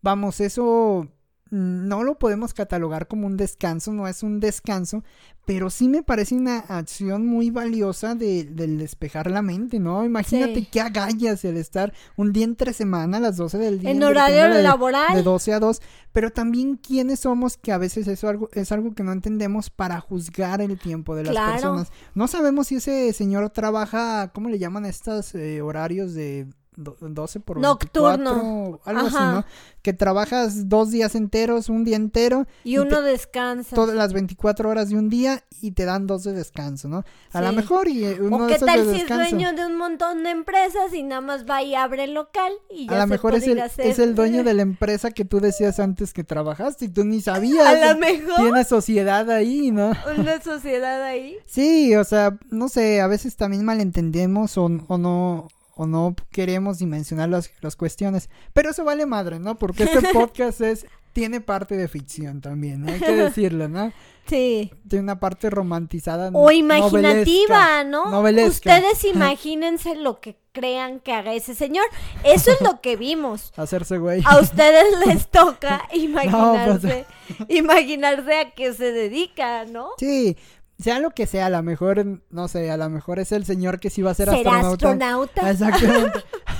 [0.00, 1.08] vamos, eso
[1.50, 5.04] no lo podemos catalogar como un descanso, no es un descanso,
[5.44, 10.04] pero sí me parece una acción muy valiosa de, del despejar la mente, ¿no?
[10.04, 13.90] Imagínate qué agallas el estar un día entre semana a las 12 del día.
[13.90, 15.14] En horario laboral.
[15.14, 15.80] De 12 a 2,
[16.12, 20.00] pero también quiénes somos, que a veces eso algo, es algo que no entendemos para
[20.00, 21.92] juzgar el tiempo de las personas.
[22.14, 27.58] No sabemos si ese señor trabaja, ¿cómo le llaman estos eh, horarios de 12 por
[27.58, 28.80] Nocturno.
[28.84, 29.44] algo así, ¿no?
[29.82, 32.46] Que trabajas dos días enteros, un día entero.
[32.64, 33.74] Y, uno descansa.
[33.74, 37.04] Todas las 24 horas de un día y te dan dos de descanso, ¿no?
[37.32, 40.22] A lo mejor y eh, uno ¿O qué tal si es dueño de un montón
[40.22, 43.34] de empresas y nada más va y abre el local y ya A lo mejor
[43.34, 46.88] es el, es el dueño de la empresa que tú decías antes que trabajaste y
[46.88, 47.66] tú ni sabías.
[47.66, 48.36] A lo mejor.
[48.36, 49.92] Tiene sociedad ahí, ¿no?
[50.18, 51.38] Una sociedad ahí.
[51.46, 56.78] Sí, o sea, no sé, a veces también malentendemos o, o no o no queremos
[56.78, 58.28] dimensionar las, las cuestiones.
[58.52, 59.56] Pero eso vale madre, ¿no?
[59.56, 63.92] Porque este podcast es tiene parte de ficción también, hay que decirlo, ¿no?
[64.26, 64.72] Sí.
[64.88, 66.30] Tiene una parte romantizada.
[66.32, 68.10] O imaginativa, ¿no?
[68.10, 68.74] Novelesca.
[68.74, 71.84] Ustedes imagínense lo que crean que haga ese señor.
[72.24, 73.52] Eso es lo que vimos.
[73.56, 74.22] Hacerse güey.
[74.26, 77.06] A ustedes les toca pues, imaginarse,
[77.48, 79.90] imaginarse a qué se dedica, ¿no?
[79.98, 80.36] Sí,
[80.78, 83.80] sea lo que sea, a lo mejor, no sé, a lo mejor es el señor
[83.80, 84.90] que sí va a ser astronauta.
[84.90, 85.50] astronauta?
[85.50, 86.18] Exactamente.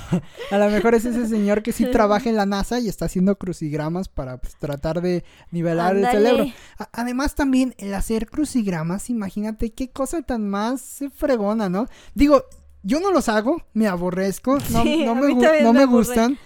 [0.51, 3.37] a lo mejor es ese señor que sí trabaja en la NASA y está haciendo
[3.37, 6.45] crucigramas para pues, tratar de nivelar el cerebro.
[6.91, 11.87] además también el hacer crucigramas, imagínate qué cosa tan más fregona, ¿no?
[12.15, 12.45] Digo,
[12.83, 16.39] yo no los hago, me aborrezco, no, no me, no me gustan.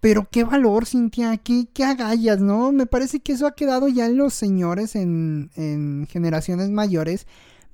[0.00, 2.72] Pero qué valor, Cintia, qué, qué agallas, ¿no?
[2.72, 7.26] Me parece que eso ha quedado ya en los señores en, en generaciones mayores.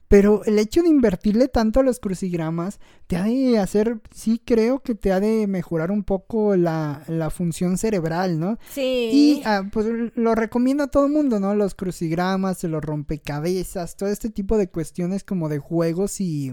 [0.09, 4.81] Pero el hecho de invertirle tanto a los crucigramas te ha de hacer, sí creo
[4.81, 8.59] que te ha de mejorar un poco la, la función cerebral, ¿no?
[8.71, 9.11] Sí.
[9.13, 11.55] Y ah, pues lo recomiendo a todo el mundo, ¿no?
[11.55, 16.53] Los crucigramas, los rompecabezas, todo este tipo de cuestiones como de juegos y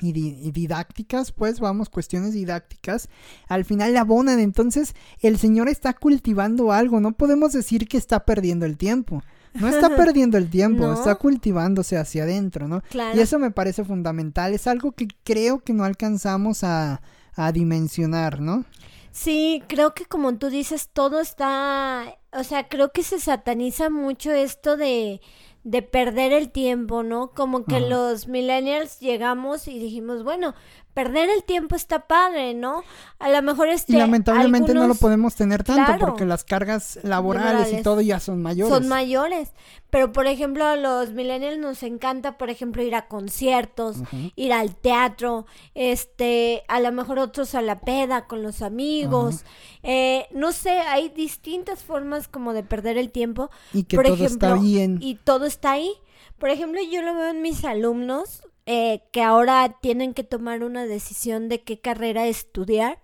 [0.00, 3.08] y, didácticas, pues vamos, cuestiones didácticas,
[3.48, 4.40] al final le abonan.
[4.40, 9.22] Entonces, el Señor está cultivando algo, no podemos decir que está perdiendo el tiempo.
[9.54, 12.82] No está perdiendo el tiempo, está cultivándose hacia adentro, ¿no?
[13.14, 17.02] Y eso me parece fundamental, es algo que creo que no alcanzamos a,
[17.34, 18.64] a dimensionar, ¿no?
[19.12, 24.32] Sí, creo que como tú dices, todo está, o sea, creo que se sataniza mucho
[24.32, 25.20] esto de
[25.64, 27.30] de perder el tiempo, ¿no?
[27.30, 30.54] Como que los millennials llegamos y dijimos, bueno,
[30.94, 32.82] perder el tiempo está padre, ¿no?
[33.18, 33.94] A lo mejor este...
[33.94, 38.42] Y lamentablemente no lo podemos tener tanto porque las cargas laborales, y todo ya son
[38.42, 38.74] mayores.
[38.74, 39.52] Son mayores.
[39.90, 43.96] Pero, por ejemplo, a los millennials nos encanta, por ejemplo, ir a conciertos,
[44.36, 49.44] ir al teatro, este, a lo mejor otros a la peda con los amigos.
[49.82, 53.50] Eh, no sé, hay distintas formas como de perder el tiempo.
[53.72, 54.98] Y que todo está bien.
[55.00, 55.92] Y todo está ahí.
[56.38, 60.86] Por ejemplo, yo lo veo en mis alumnos, eh, que ahora tienen que tomar una
[60.86, 62.98] decisión de qué carrera estudiar,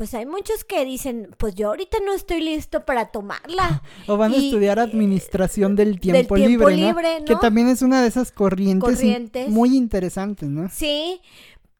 [0.00, 3.82] pues hay muchos que dicen, pues yo ahorita no estoy listo para tomarla.
[4.06, 7.26] o van a estudiar administración del tiempo, libre, ¿no?
[7.26, 10.70] Que también es una de esas corrientes, muy interesantes, ¿no?
[10.70, 11.20] Sí,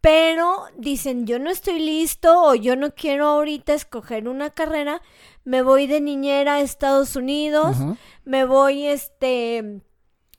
[0.03, 5.01] pero dicen, yo no estoy listo o yo no quiero ahorita escoger una carrera,
[5.45, 7.79] me voy de niñera a Estados Unidos,
[8.27, 9.81] me voy este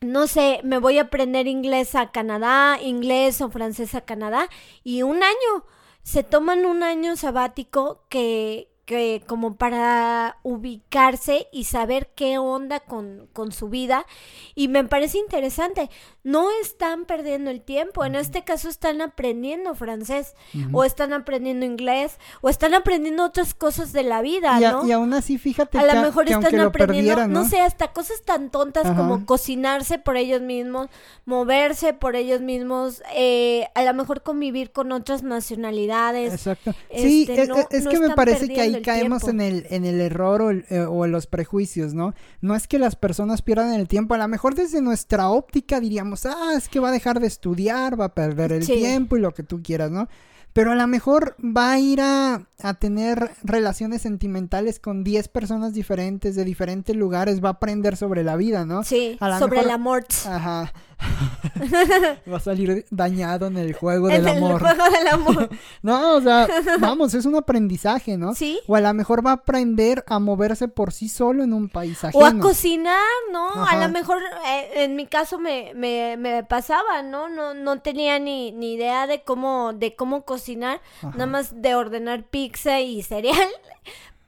[0.02, 4.50] no sé, me voy a aprender inglés a Canadá, inglés o francés a Canadá
[4.84, 5.66] y un año.
[6.04, 13.30] Se toman un año sabático que, que como para ubicarse y saber qué onda con,
[13.32, 14.06] con, su vida.
[14.54, 15.90] Y me parece interesante.
[16.24, 18.04] No están perdiendo el tiempo.
[18.04, 20.36] En este caso están aprendiendo francés.
[20.74, 22.18] O están aprendiendo inglés.
[22.42, 24.86] O están aprendiendo otras cosas de la vida, y ¿no?
[24.86, 27.46] Y aún así, fíjate a lo mejor están aprendiendo, ¿no?
[27.46, 30.90] sé, hasta cosas tan tontas como cocinarse por ellos mismos,
[31.26, 36.34] moverse por ellos mismos, eh, a lo mejor convivir con otras nacionalidades.
[36.34, 36.74] Exacto.
[36.94, 41.06] sí, este, es, que me parece que caemos en el, en el error eh, o,
[41.06, 42.14] en los prejuicios, ¿no?
[42.42, 46.26] No es que las personas pierdan el tiempo, a lo mejor desde nuestra óptica diríamos,
[46.26, 49.34] ah, es que va a dejar de estudiar, va a perder el tiempo y lo
[49.34, 50.08] que tú quieras, ¿no?
[50.54, 55.74] Pero a lo mejor va a ir a, a tener relaciones sentimentales con 10 personas
[55.74, 58.84] diferentes de diferentes lugares, va a aprender sobre la vida, ¿no?
[58.84, 60.06] Sí, sobre el amor.
[60.26, 60.74] Ajá.
[62.32, 64.52] Va a salir dañado en el juego del amor.
[64.52, 65.50] el juego del amor.
[65.82, 66.48] no, o sea,
[66.80, 68.34] vamos, es un aprendizaje, ¿no?
[68.36, 68.60] Sí.
[68.68, 72.04] O a lo mejor va a aprender a moverse por sí solo en un país
[72.04, 72.24] ajeno.
[72.24, 73.00] O a cocinar,
[73.32, 73.66] ¿no?
[73.66, 77.30] A lo mejor, eh, en mi caso me, me, me pasaba, ¿no?
[77.30, 81.12] No, no tenía ni, ni idea de cómo, de cómo cocinar, Ajá.
[81.12, 83.50] nada más de ordenar pizza y cereal.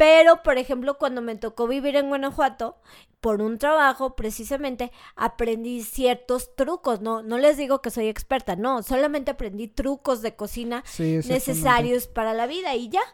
[0.03, 2.75] Pero, por ejemplo, cuando me tocó vivir en Guanajuato,
[3.21, 7.23] por un trabajo, precisamente, aprendí ciertos trucos, ¿no?
[7.23, 12.33] No les digo que soy experta, no, solamente aprendí trucos de cocina Sí, necesarios para
[12.33, 12.99] la vida y ya.
[12.99, 13.05] Es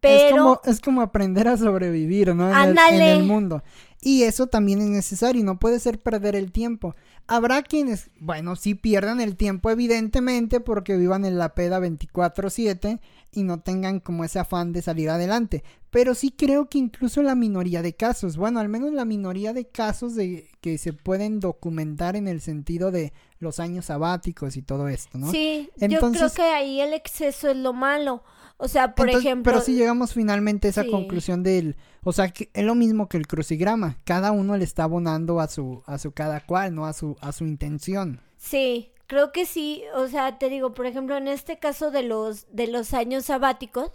[0.00, 2.50] Pero, como, es como aprender a sobrevivir, ¿no?
[2.50, 3.62] En el, en el mundo.
[4.02, 6.94] Y eso también es necesario, no puede ser perder el tiempo.
[7.26, 12.98] Habrá quienes, bueno, sí pierdan el tiempo, evidentemente, porque vivan en la peda 24-7
[13.32, 15.62] y no tengan como ese afán de salir adelante.
[15.90, 19.66] Pero sí creo que incluso la minoría de casos, bueno, al menos la minoría de
[19.68, 24.88] casos de que se pueden documentar en el sentido de los años sabáticos y todo
[24.88, 25.30] esto, ¿no?
[25.30, 28.22] sí, yo Entonces- creo que ahí el exceso es lo malo.
[28.62, 30.90] O sea, por Entonces, ejemplo, Pero sí llegamos finalmente a esa Sí.
[30.90, 34.84] conclusión del, o sea, que es lo mismo que el crucigrama, cada uno le está
[34.84, 38.20] abonando a su a su cada cual, no a su a su intención.
[38.36, 42.46] Sí, creo que sí, o sea, te digo, por ejemplo, en este caso de los
[42.52, 43.90] de los años sabáticos,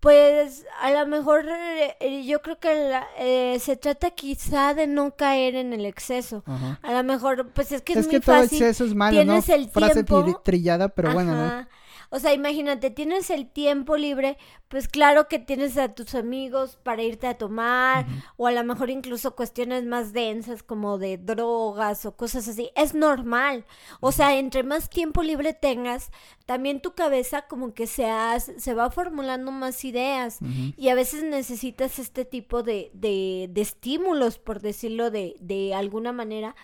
[0.00, 5.16] pues a lo mejor eh, yo creo que la- eh, se trata quizá de no
[5.16, 6.42] caer en el exceso.
[6.46, 6.78] Ajá.
[6.82, 9.40] A lo mejor, pues es que es, Es muy que todo exceso es malo, ¿no?
[9.40, 11.66] tienes el Frase tiempo- tri- trillada, pero bueno, ¿no?
[12.14, 17.02] O sea, imagínate, tienes el tiempo libre, pues claro que tienes a tus amigos para
[17.02, 22.16] irte a tomar, o a lo mejor incluso cuestiones más densas como de drogas o
[22.16, 22.70] cosas así.
[22.76, 23.64] Es normal.
[24.00, 26.10] O sea, entre más tiempo libre tengas,
[26.46, 30.38] también tu cabeza como que se, hace- se va formulando más ideas.
[30.76, 36.12] Y a veces necesitas este tipo de, de, de estímulos, por decirlo de, de alguna
[36.12, 36.54] manera.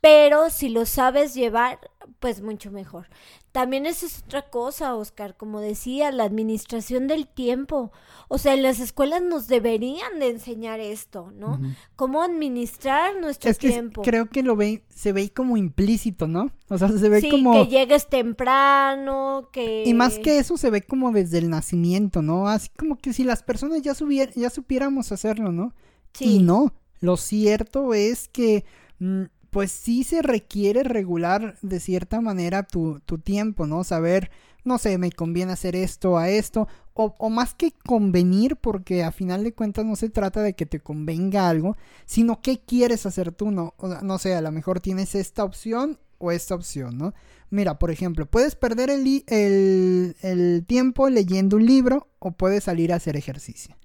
[0.00, 1.78] Pero si lo sabes llevar,
[2.20, 3.08] pues mucho mejor.
[3.52, 7.90] También eso es otra cosa, Oscar, como decía, la administración del tiempo.
[8.28, 11.60] O sea, en las escuelas nos deberían de enseñar esto, ¿no?
[11.96, 14.02] Cómo administrar nuestro Es que tiempo.
[14.02, 16.52] creo que lo ve se ve como implícito, ¿no?
[16.68, 19.82] O sea, se ve sí, como que llegues temprano, que...
[19.84, 22.48] y más que eso se ve como desde el nacimiento, ¿no?
[22.48, 25.74] Así como que si las personas ya subier- ya supiéramos hacerlo, ¿no?
[26.12, 26.36] Sí.
[26.36, 28.64] Y no, lo cierto es que
[29.00, 33.84] mm, pues sí se requiere regular de cierta manera tu, tu tiempo, ¿no?
[33.84, 34.30] Saber,
[34.64, 39.12] no sé, me conviene hacer esto a esto, o, o más que convenir, porque a
[39.12, 43.32] final de cuentas no se trata de que te convenga algo, sino qué quieres hacer
[43.32, 43.74] tú, ¿no?
[44.02, 47.14] No sé, a lo mejor tienes esta opción o esta opción, ¿no?
[47.50, 52.92] Mira, por ejemplo, puedes perder el, el, el tiempo leyendo un libro o puedes salir
[52.92, 53.76] a hacer ejercicio.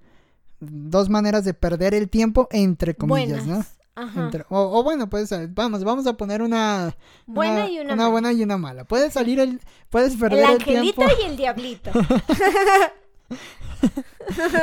[0.60, 3.46] Dos maneras de perder el tiempo, entre comillas.
[3.46, 3.64] ¿no?
[3.96, 4.24] Ajá.
[4.26, 6.94] Entre- o, o bueno, pues vamos, vamos a poner una
[7.26, 8.08] Buena y una una mala.
[8.10, 8.84] buena y una mala.
[8.84, 11.90] Puedes salir el, puedes El perder el, angelito tiempo, y el diablito.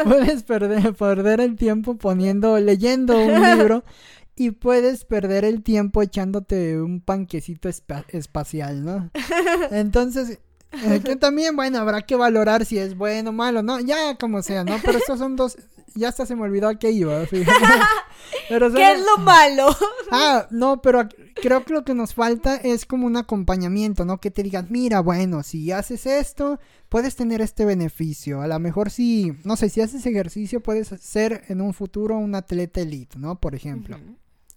[0.06, 3.84] puedes perder, perder el tiempo poniendo, leyendo un libro
[4.36, 9.10] y puedes perder el tiempo echándote un panquecito espa- espacial, ¿no?
[9.72, 10.40] Entonces,
[10.74, 13.80] eh, que también, bueno, habrá que valorar si es bueno o malo, ¿no?
[13.80, 14.78] Ya como sea, ¿no?
[14.84, 15.58] Pero estos son dos,
[15.96, 17.60] ya hasta se me olvidó a qué iba, fíjate.
[18.50, 19.68] Pero son- ¿Qué es lo malo?
[20.12, 24.20] Ah, no, pero creo que lo que nos falta es como un acompañamiento, ¿no?
[24.20, 26.60] Que te digan, mira, bueno, si haces esto,
[26.90, 28.42] puedes tener este beneficio.
[28.42, 32.34] A lo mejor si, no sé, si haces ejercicio, puedes ser en un futuro un
[32.36, 33.40] atleta elite, ¿no?
[33.40, 33.98] Por ejemplo.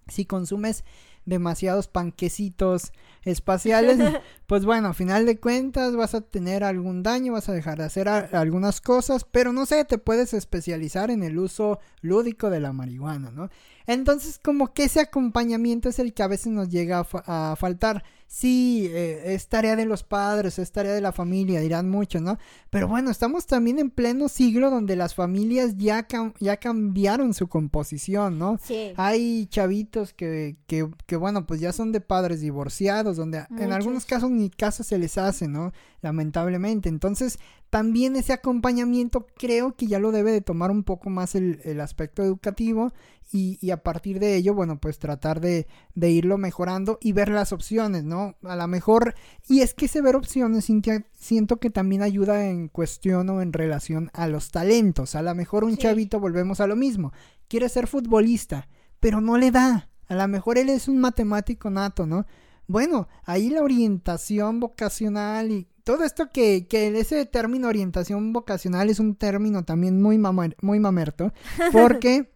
[0.07, 0.83] Si consumes
[1.27, 2.91] demasiados panquecitos
[3.23, 3.99] espaciales,
[4.47, 7.83] pues bueno, a final de cuentas vas a tener algún daño, vas a dejar de
[7.83, 12.73] hacer algunas cosas, pero no sé, te puedes especializar en el uso lúdico de la
[12.73, 13.49] marihuana, ¿no?
[13.85, 17.55] Entonces, como que ese acompañamiento es el que a veces nos llega a, fa- a
[17.55, 18.03] faltar.
[18.29, 22.37] Sí, eh, es tarea de los padres, es tarea de la familia, dirán mucho, ¿no?
[22.69, 27.47] Pero bueno, estamos también en pleno siglo donde las familias ya, cam- ya cambiaron su
[27.47, 28.59] composición, ¿no?
[28.61, 28.91] Sí.
[28.97, 33.71] Hay chavitos que, que, que, bueno, pues ya son de padres divorciados, donde en Muchos.
[33.71, 35.71] algunos casos ni caso se les hace, ¿no?
[36.01, 36.89] Lamentablemente.
[36.89, 41.59] Entonces, también ese acompañamiento creo que ya lo debe de tomar un poco más el,
[41.63, 42.93] el aspecto educativo
[43.31, 47.29] y, y a partir de ello, bueno, pues tratar de, de irlo mejorando y ver
[47.29, 48.35] las opciones, ¿no?
[48.43, 49.15] A lo mejor,
[49.49, 53.51] y es que ese ver opciones, Cintia, siento que también ayuda en cuestión o en
[53.53, 55.15] relación a los talentos.
[55.15, 55.77] A lo mejor un Sí.
[55.77, 57.11] chavito, volvemos a lo mismo,
[57.47, 58.67] quiere ser futbolista,
[58.99, 59.89] pero no le da.
[60.07, 62.25] A lo mejor él es un matemático nato, ¿no?
[62.65, 68.99] Bueno, ahí la orientación vocacional y todo esto que, que ese término orientación vocacional es
[68.99, 70.17] un término también muy,
[70.61, 71.33] muy mamerto,
[71.71, 72.29] porque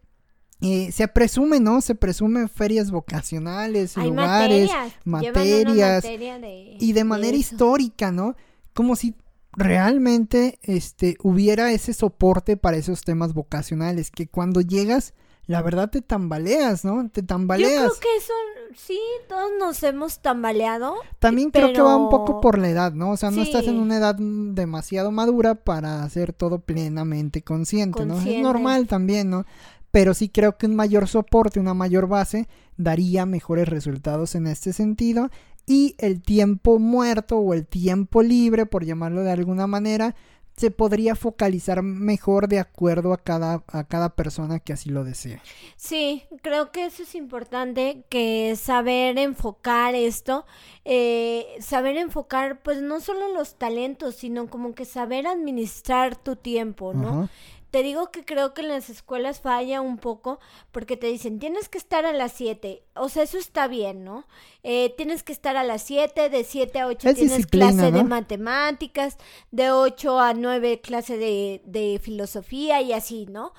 [0.62, 1.80] eh, se presume, ¿no?
[1.80, 4.70] Se presume ferias vocacionales, lugares,
[5.04, 8.36] materias, y de manera histórica, ¿no?
[8.72, 9.14] Como si
[9.52, 15.12] realmente este hubiera ese soporte para esos temas vocacionales que cuando llegas
[15.46, 17.08] la verdad te tambaleas, ¿no?
[17.10, 17.82] Te tambaleas.
[17.82, 18.32] Yo creo que eso
[18.76, 18.98] sí,
[19.28, 20.94] todos nos hemos tambaleado.
[21.18, 23.10] También creo que va un poco por la edad, ¿no?
[23.10, 28.18] O sea, no estás en una edad demasiado madura para hacer todo plenamente consciente, ¿no?
[28.18, 29.44] Es normal también, ¿no?
[29.92, 34.72] Pero sí creo que un mayor soporte, una mayor base, daría mejores resultados en este
[34.72, 35.30] sentido.
[35.64, 40.16] Y el tiempo muerto o el tiempo libre, por llamarlo de alguna manera,
[40.56, 45.40] se podría focalizar mejor de acuerdo a cada, a cada persona que así lo desee.
[45.76, 50.44] Sí, creo que eso es importante, que saber enfocar esto,
[50.84, 56.92] eh, saber enfocar pues no solo los talentos, sino como que saber administrar tu tiempo,
[56.92, 57.28] ¿no?
[57.72, 60.40] Te digo que creo que en las escuelas falla un poco
[60.72, 62.82] porque te dicen, tienes que estar a las 7.
[62.94, 64.26] O sea, eso está bien, ¿no?
[64.62, 69.16] Eh, tienes que estar a las 7, de 7 a 8 tienes clase de matemáticas,
[69.52, 73.54] de 8 a 9 clase de, de filosofía y así, ¿no?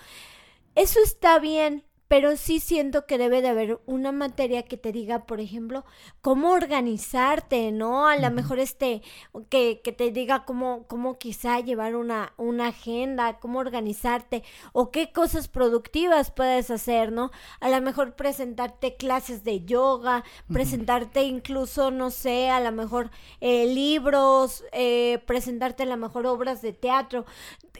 [0.75, 5.25] Eso está bien, pero sí siento que debe de haber una materia que te diga,
[5.25, 5.83] por ejemplo,
[6.21, 8.05] cómo organizarte, ¿no?
[8.05, 9.01] A lo mejor este,
[9.49, 15.11] que, que, te diga cómo, cómo quizá llevar una, una agenda, cómo organizarte, o qué
[15.11, 17.31] cosas productivas puedes hacer, ¿no?
[17.59, 23.09] A lo mejor presentarte clases de yoga, presentarte incluso, no sé, a lo mejor
[23.41, 27.25] eh, libros, eh, presentarte a lo mejor obras de teatro.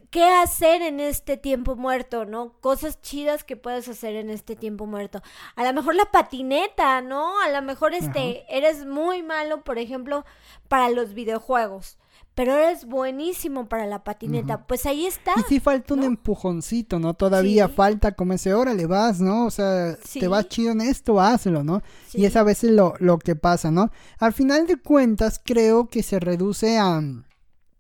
[0.10, 2.54] ¿Qué hacer en este tiempo muerto, no?
[2.62, 5.21] Cosas chidas que puedes hacer en este tiempo muerto.
[5.55, 7.39] A lo mejor la patineta, ¿no?
[7.41, 10.25] A lo mejor este eres muy malo, por ejemplo,
[10.67, 11.97] para los videojuegos.
[12.36, 14.65] Pero eres buenísimo para la patineta.
[14.65, 15.33] Pues ahí está.
[15.38, 17.13] Y sí falta un empujoncito, ¿no?
[17.13, 19.45] Todavía falta como ese, le vas, ¿no?
[19.45, 21.83] O sea, te vas chido en esto, hazlo, ¿no?
[22.12, 23.91] Y es a veces lo, lo que pasa, ¿no?
[24.17, 27.01] Al final de cuentas, creo que se reduce a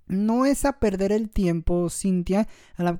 [0.07, 2.47] no es a perder el tiempo, Cintia,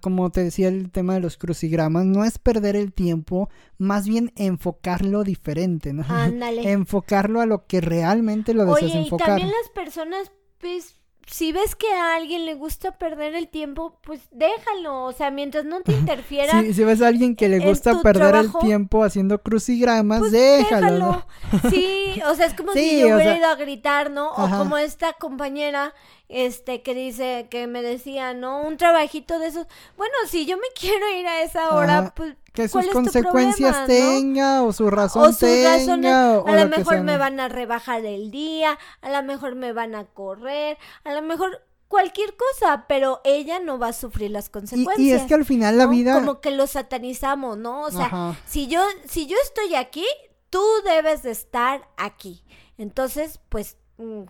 [0.02, 4.32] como te decía el tema de los crucigramas, no es perder el tiempo, más bien
[4.36, 6.06] enfocarlo diferente, ¿no?
[6.08, 6.72] Ándale.
[6.72, 10.96] enfocarlo a lo que realmente lo deseas Oye, Y también las personas, pues,
[11.28, 15.66] si ves que a alguien le gusta perder el tiempo, pues déjalo, o sea, mientras
[15.66, 16.62] no te interfiera.
[16.62, 21.26] si ves a alguien que le gusta perder el tiempo haciendo crucigramas, pues déjalo.
[21.70, 24.32] Sí, o sea, es como si yo hubiera ido a gritar, ¿no?
[24.32, 25.94] O como esta compañera
[26.34, 28.62] este que dice que me decía, ¿no?
[28.62, 29.68] Un trabajito de esos.
[29.96, 34.74] Bueno, si yo me quiero ir a esa hora, pues que sus consecuencias tenga o
[34.74, 39.24] su razón o tenga a lo mejor me van a rebajar el día, a lo
[39.24, 43.94] mejor me van a correr, a lo mejor cualquier cosa, pero ella no va a
[43.94, 45.00] sufrir las consecuencias.
[45.00, 47.82] Y, es que al final la vida como que lo satanizamos, ¿no?
[47.82, 50.06] O sea, si yo si yo estoy aquí,
[50.50, 52.44] tú debes de estar aquí.
[52.78, 53.78] Entonces, pues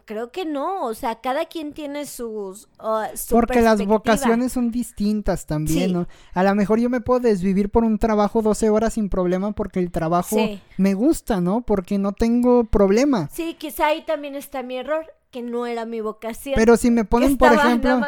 [0.05, 2.67] creo que no, o sea, cada quien tiene sus...
[2.79, 6.07] Uh, Porque las vocaciones son distintas también, ¿no?
[6.33, 9.79] A lo mejor yo me puedo desvivir por un trabajo 12 horas sin problema porque
[9.79, 10.37] el trabajo
[10.77, 11.61] me gusta, ¿no?
[11.61, 13.29] Porque no tengo problema.
[13.31, 16.55] Sí, quizá ahí también está mi error, que no era mi vocación.
[16.55, 18.01] Pero si me ponen, por ejemplo...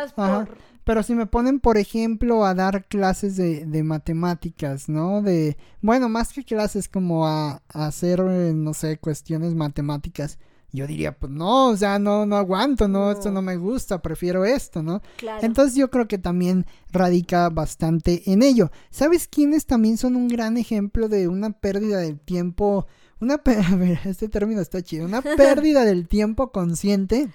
[0.83, 5.23] Pero si me ponen, por ejemplo, a dar clases de, de, matemáticas, ¿no?
[5.23, 10.37] De, bueno, más que clases como a, a hacer, eh, no sé, cuestiones matemáticas
[10.75, 14.45] yo diría, pues no, o sea, no, no aguanto, no, esto no me gusta, prefiero
[14.45, 15.01] esto, ¿no?
[15.41, 18.71] Entonces yo creo que también radica bastante en ello.
[18.89, 22.87] ¿Sabes quiénes también son un gran ejemplo de una pérdida del tiempo?
[23.19, 23.35] Una,
[23.71, 27.29] a ver, este término está chido, una pérdida del tiempo consciente.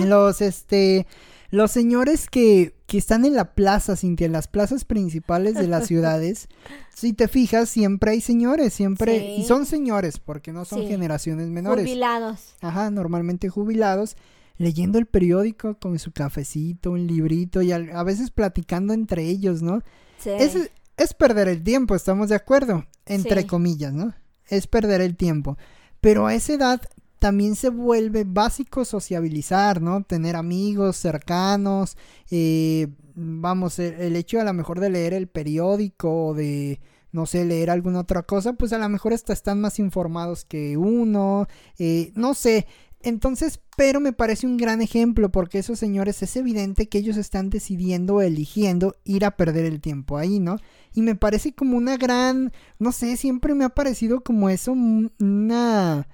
[0.00, 1.06] Los, este,
[1.50, 5.86] los señores que, que están en la plaza, Cintia, en las plazas principales de las
[5.88, 6.48] ciudades,
[6.94, 11.86] si te fijas, siempre hay señores, siempre, y son señores, porque no son generaciones menores.
[11.86, 12.54] Jubilados.
[12.60, 14.16] Ajá, normalmente jubilados,
[14.58, 19.82] leyendo el periódico con su cafecito, un librito, y a, veces platicando entre ellos, ¿no?
[20.18, 20.30] Sí.
[20.30, 24.14] Es, es perder el tiempo, estamos de acuerdo, entre comillas, ¿no?
[24.48, 25.56] Es perder el tiempo.
[26.00, 26.80] Pero a esa edad
[27.20, 30.02] también se vuelve básico sociabilizar, ¿no?
[30.02, 31.96] Tener amigos cercanos,
[32.30, 36.80] eh, vamos, el, hecho a lo mejor de leer el periódico o de,
[37.12, 40.78] no sé, leer alguna otra cosa, pues a lo mejor hasta están más informados que
[40.78, 41.46] uno,
[41.78, 42.66] eh, no sé.
[43.02, 47.50] Entonces, pero me parece un gran ejemplo porque esos señores es evidente que ellos están
[47.50, 50.56] decidiendo, eligiendo ir a perder el tiempo ahí, ¿no?
[50.94, 56.08] Y me parece como una gran, no sé, siempre me ha parecido como eso, una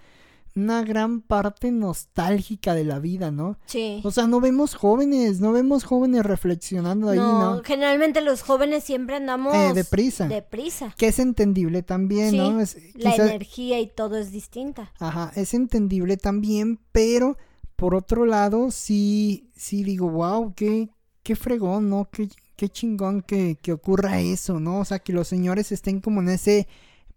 [0.56, 3.58] una gran parte nostálgica de la vida, ¿no?
[3.66, 4.00] Sí.
[4.04, 7.62] O sea, no vemos jóvenes, no vemos jóvenes reflexionando ahí, ¿no?
[7.62, 10.26] Generalmente los jóvenes siempre andamos eh, deprisa.
[10.28, 10.94] Deprisa.
[10.96, 12.58] Que es entendible también, ¿no?
[12.94, 14.92] la energía y todo es distinta.
[14.98, 17.36] Ajá, es entendible también, pero
[17.76, 20.88] por otro lado, sí, sí digo, wow, qué,
[21.22, 22.08] qué fregón, ¿no?
[22.10, 24.80] Qué, qué chingón que, que ocurra eso, ¿no?
[24.80, 26.66] O sea, que los señores estén como en ese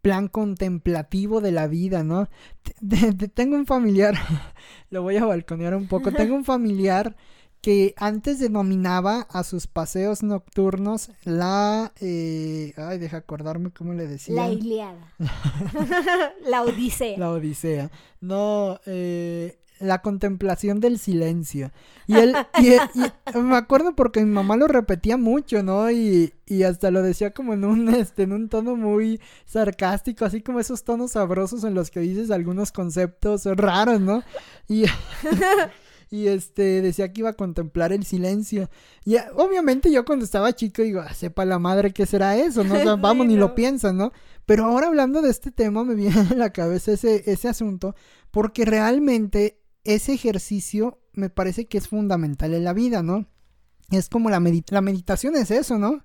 [0.02, 2.30] plan contemplativo de la vida, ¿no?
[3.34, 4.16] tengo un familiar,
[4.90, 7.16] lo voy a balconear un poco, tengo un familiar
[7.62, 11.92] que antes denominaba a sus paseos nocturnos la...
[12.00, 14.36] Eh, ay, deja acordarme cómo le decía.
[14.36, 15.14] La Iliada.
[16.46, 17.18] la Odisea.
[17.18, 17.92] La Odisea.
[18.22, 21.72] No, eh, la contemplación del silencio.
[22.08, 25.90] Y él, y, me acuerdo porque mi mamá lo repetía mucho, ¿no?
[25.90, 30.42] Y, y, hasta lo decía como en un, este, en un tono muy sarcástico, así
[30.42, 34.24] como esos tonos sabrosos en los que dices algunos conceptos raros, ¿no?
[34.68, 34.86] Y,
[36.12, 38.70] y este, decía que iba a contemplar el silencio.
[39.06, 42.76] Y obviamente yo cuando estaba chico digo, ah, sepa la madre qué será eso, ¿no?
[42.76, 44.12] O sea, vamos, ni lo piensan, ¿no?
[44.46, 47.96] Pero ahora hablando de este tema me viene a la cabeza ese, ese asunto,
[48.32, 53.28] porque realmente ese ejercicio me parece que es fundamental en la vida, ¿no?
[53.92, 56.04] Es como la, la meditación es eso, ¿no?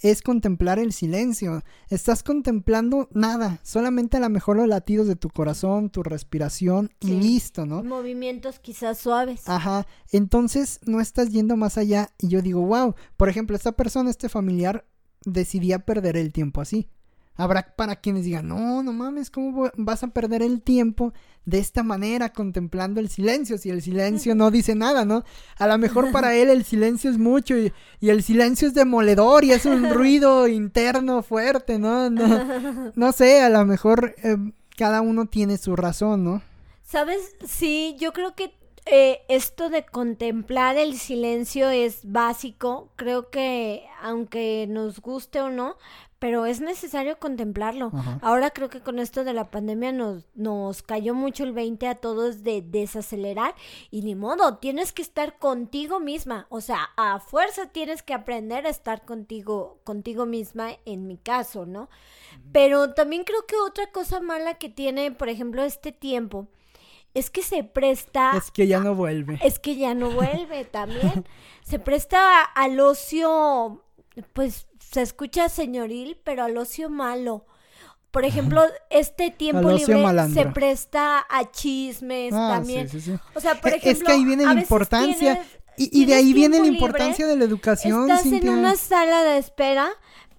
[0.00, 1.62] Es contemplar el silencio.
[1.88, 7.12] Estás contemplando nada, solamente a lo mejor los latidos de tu corazón, tu respiración y
[7.12, 7.82] listo, ¿no?
[7.82, 9.48] Movimientos quizás suaves.
[9.48, 9.86] Ajá.
[10.10, 14.28] Entonces no estás yendo más allá y yo digo, wow, por ejemplo, esta persona, este
[14.28, 14.84] familiar,
[15.24, 16.90] decidía perder el tiempo así.
[17.36, 21.12] Habrá para quienes digan, no, no mames, ¿cómo vas a perder el tiempo
[21.46, 23.58] de esta manera contemplando el silencio?
[23.58, 25.24] Si el silencio no dice nada, ¿no?
[25.58, 29.52] A lo mejor para él el silencio es mucho y, el silencio es demoledor y
[29.52, 32.10] es un ruido interno fuerte, ¿no?
[32.10, 34.36] No, sé, a lo mejor eh,
[34.76, 36.42] cada uno tiene su razón, ¿no?
[36.82, 38.54] Sabes, sí, yo creo que
[38.86, 42.90] eh, esto de contemplar el silencio es básico.
[42.96, 45.76] Creo que aunque nos guste o no,
[46.24, 47.92] pero es necesario contemplarlo.
[48.22, 51.96] Ahora creo que con esto de la pandemia nos, nos cayó mucho el 20 a
[51.96, 53.54] todos de desacelerar
[53.90, 58.66] y ni modo, tienes que estar contigo misma, o sea, a fuerza tienes que aprender
[58.66, 61.90] a estar contigo, contigo misma en mi caso, ¿no?
[62.52, 66.48] Pero también creo que otra cosa mala que tiene, por ejemplo, este tiempo,
[67.12, 68.32] es que se presta...
[68.34, 69.38] Es que ya no vuelve.
[69.42, 71.26] Es que ya no vuelve también.
[71.64, 73.82] se presta al ocio
[74.32, 77.44] pues se escucha señoril, pero al ocio malo.
[78.12, 82.88] Por ejemplo, este tiempo libre se presta a chismes ah, también.
[83.34, 85.42] O sea, por ejemplo, es que ahí viene la importancia
[85.76, 88.08] y, de ahí viene la importancia de la educación.
[88.08, 89.90] Estás en una sala de espera.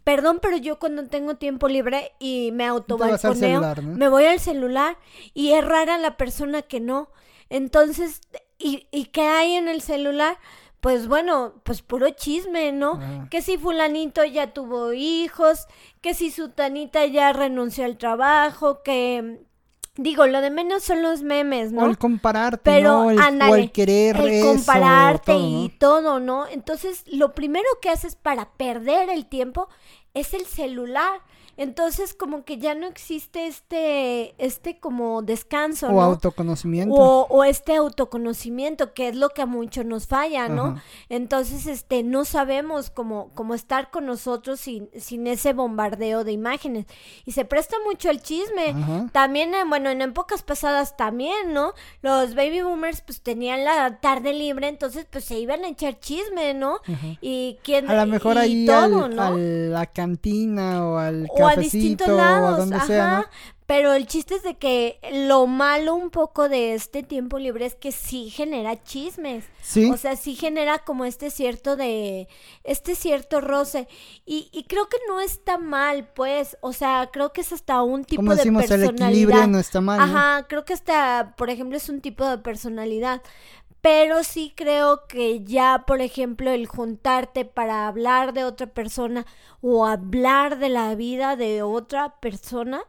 [0.06, 4.98] Perdón, pero yo cuando tengo tiempo libre y me autobalconeo, me voy al celular
[5.34, 7.10] y es rara la persona que no.
[7.50, 8.22] Entonces,
[8.58, 10.38] ¿y, ¿y qué hay en el celular?
[10.86, 13.00] Pues bueno, pues puro chisme, ¿no?
[13.32, 15.66] Que si fulanito ya tuvo hijos,
[16.00, 19.40] que si su tanita ya renunció al trabajo, que
[19.96, 21.86] digo, lo de menos son los memes, ¿no?
[21.86, 23.50] O el compararte, Pero, ¿no?
[23.50, 26.46] o el querer el compararte y todo, ¿no?
[26.46, 29.70] Entonces, lo primero que haces para perder el tiempo
[30.14, 31.20] es el celular.
[31.58, 36.96] Entonces, como que ya no existe este, este como descanso, o autoconocimiento.
[36.96, 40.82] O, este autoconocimiento, que es lo que a muchos nos falla, ¿no?
[41.10, 46.86] Entonces, este, no sabemos cómo, cómo estar con nosotros sin, sin ese bombardeo de imágenes.
[47.26, 48.76] Y se presta mucho el chisme.
[49.12, 51.74] También, bueno, en épocas pasadas también, ¿no?
[52.02, 56.54] Los baby boomers, pues, tenían la tarde libre, entonces, pues, se iban a echar chisme,
[56.54, 56.80] ¿no?
[57.22, 57.90] Y quién...
[57.90, 59.22] A lo mejor ahí todo, ¿no?
[59.22, 63.30] a la cantina o al a distintos lados, ajá.
[63.68, 67.74] Pero el chiste es de que lo malo un poco de este tiempo libre es
[67.74, 69.46] que sí genera chismes.
[69.64, 69.90] Sí.
[69.90, 72.28] O sea, sí genera como este cierto de,
[72.64, 73.88] este cierto roce.
[74.24, 76.58] Y, y creo que no está mal, pues.
[76.62, 79.10] O sea, creo que es hasta un tipo como decimos, de personalidad.
[79.10, 80.00] El equilibrio no está mal.
[80.00, 83.24] Ajá, creo que hasta, por ejemplo, es un tipo de personalidad
[83.86, 89.28] pero sí creo que ya, por ejemplo, el juntarte para hablar de otra persona
[89.62, 92.82] o hablar de la vida de otra persona,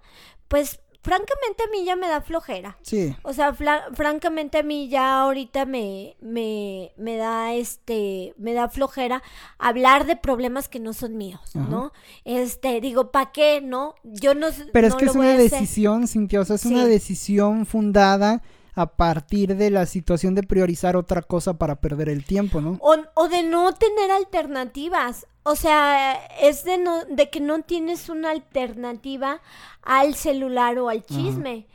[0.49, 2.79] pues francamente a mí ya me da flojera.
[2.81, 3.15] Sí.
[3.25, 9.23] O sea, francamente a mí ya ahorita me, me, me da este, me da flojera
[9.59, 11.93] hablar de problemas que no son míos, ¿no?
[12.25, 13.97] Este, digo, ¿para qué, no?
[14.03, 18.43] Yo no Pero es que es una decisión, Cintia, o sea, es una decisión fundada
[18.77, 22.79] a partir de la situación de priorizar otra cosa para perder el tiempo, ¿no?
[22.81, 25.27] O, de no tener alternativas.
[25.45, 29.41] O sea, es de, no, de que no tienes una alternativa
[29.83, 31.67] al celular o al chisme.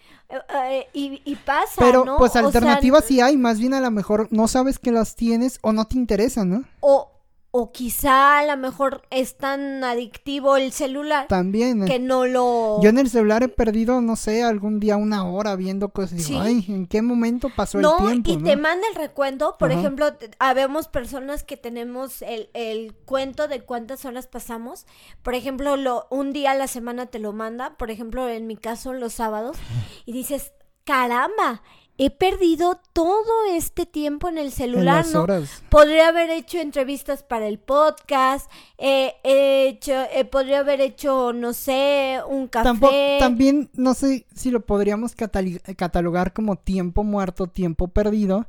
[0.69, 2.17] eh, y, pasa, Pero ¿no?
[2.17, 5.73] pues alternativas sí hay, más bien a lo mejor no sabes que las tienes o
[5.73, 6.63] no te interesan, ¿no?
[6.81, 7.09] O,
[7.53, 11.27] o quizá a lo mejor es tan adictivo el celular.
[11.27, 11.83] También.
[11.83, 11.85] Eh.
[11.85, 12.79] Que no lo...
[12.81, 16.21] Yo en el celular he perdido, no sé, algún día una hora viendo cosas.
[16.21, 18.31] Y digo, ay, ¿en qué momento pasó el tiempo?
[18.31, 19.57] Y te manda el recuento.
[19.59, 24.85] Por ejemplo, habemos personas que tenemos el, el, cuento de cuántas horas pasamos.
[25.21, 27.75] Por ejemplo, lo, un día a la semana te lo manda.
[27.77, 29.57] Por ejemplo, en mi caso, los sábados.
[30.05, 30.53] Y dices,
[30.85, 31.61] caramba,
[32.03, 35.27] he perdido todo este tiempo en el celular, ¿no?
[35.69, 38.49] Podría haber hecho entrevistas para el podcast,
[38.79, 43.17] he hecho, eh, podría haber hecho, no sé, un café.
[43.19, 48.47] también, no sé si lo podríamos catalogar como tiempo muerto, tiempo perdido,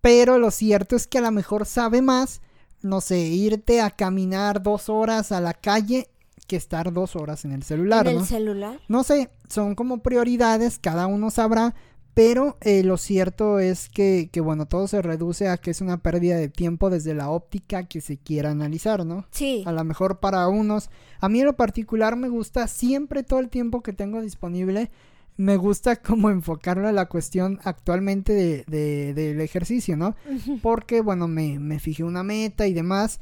[0.00, 2.40] pero lo cierto es que a lo mejor sabe más,
[2.82, 6.08] no sé, irte a caminar dos horas a la calle
[6.46, 8.06] que estar dos horas en el celular.
[8.06, 8.78] ¿En el celular?
[8.86, 11.74] No sé, son como prioridades, cada uno sabrá
[12.14, 16.02] pero eh, lo cierto es que, que, bueno, todo se reduce a que es una
[16.02, 19.26] pérdida de tiempo desde la óptica que se quiera analizar, ¿no?
[19.30, 19.62] Sí.
[19.66, 20.90] A lo mejor para unos.
[21.20, 24.90] A mí en lo particular me gusta siempre todo el tiempo que tengo disponible.
[25.38, 30.14] Me gusta como enfocarlo a la cuestión actualmente de, de, del ejercicio, ¿no?
[30.60, 33.20] Porque, bueno, me, me fijé una meta y demás.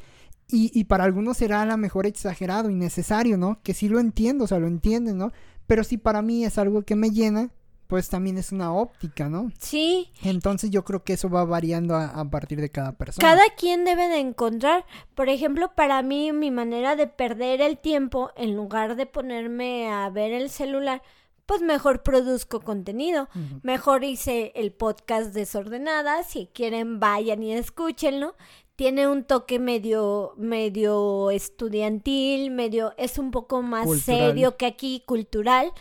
[0.49, 3.61] Y, y para algunos será a lo mejor exagerado, innecesario, ¿no?
[3.63, 5.31] Que sí lo entiendo, o sea, lo entienden, ¿no?
[5.69, 7.51] Pero si para mí es algo que me llena,
[7.91, 9.51] pues también es una óptica, ¿no?
[9.59, 10.13] Sí.
[10.23, 13.29] Entonces yo creo que eso va variando a, partir de cada persona.
[13.29, 14.87] Cada quien debe de encontrar,
[15.17, 20.09] por ejemplo, para mí mi manera de perder el tiempo, en lugar de ponerme a
[20.09, 21.03] ver el celular,
[21.47, 23.29] pues mejor produzco contenido.
[23.65, 26.23] Mejor hice el podcast desordenada.
[26.23, 28.37] Si quieren, vayan y escúchenlo.
[28.77, 35.73] Tiene un toque medio, medio estudiantil, medio, es un poco más serio que aquí, cultural,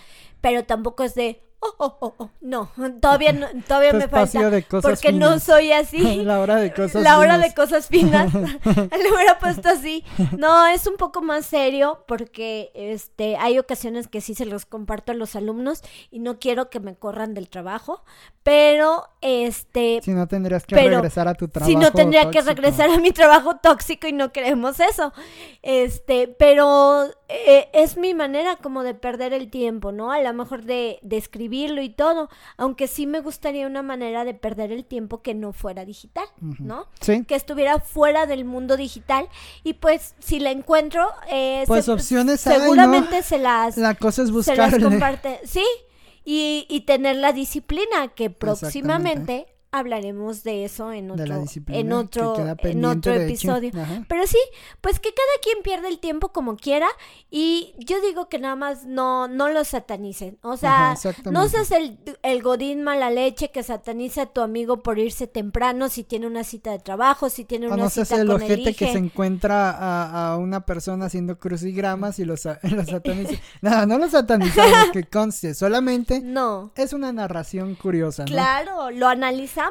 [0.42, 2.30] pero tampoco es de, oh, oh, oh, oh.
[2.42, 4.50] No, todavía, no, todavía me falta.
[4.50, 6.24] De cosas porque no soy así.
[6.24, 8.34] La hora de cosas La hora de cosas finas.
[8.34, 10.04] Le hubiera puesto así.
[10.38, 15.12] No, es un poco más serio porque este hay ocasiones que sí se los comparto
[15.12, 15.82] a los alumnos
[16.12, 18.04] y no quiero que me corran del trabajo,
[18.44, 21.70] pero este si no tendrías que regresar a tu trabajo.
[21.70, 25.14] Si no tendría que regresar a mi trabajo tóxico y no queremos eso.
[25.62, 30.12] Este, pero eh, es mi manera como de perder el tiempo, ¿no?
[30.12, 34.34] A lo mejor de, de escribir y todo, aunque sí me gustaría una manera de
[34.34, 36.26] perder el tiempo que no fuera digital,
[36.60, 36.88] ¿no?
[37.02, 37.24] Sí.
[37.26, 39.28] Que estuviera fuera del mundo digital
[39.64, 44.56] y pues si la encuentro, eh, pues opciones seguramente se las la cosa es buscar
[44.56, 45.66] se las comparte, sí,
[46.24, 52.86] y, y tener la disciplina que próximamente hablaremos de eso en otro, en otro, en
[52.86, 53.72] otro episodio.
[54.08, 54.40] Pero sí,
[54.82, 56.88] pues que cada quien pierde el tiempo como quiera
[57.30, 60.40] y yo digo que nada más no, no lo satanicen.
[60.42, 60.96] O sea,
[61.30, 65.90] no seas el, el godín mala leche que sataniza a tu amigo por irse temprano
[65.90, 68.92] si tiene una cita de trabajo, si tiene una no cita seas el ojete que
[68.92, 73.34] se encuentra a, a, una persona haciendo crucigramas y lo, sataniza.
[73.62, 76.72] no, no lo satanizamos, que conste, solamente no.
[76.76, 78.26] es una narración curiosa.
[78.26, 79.08] Claro, lo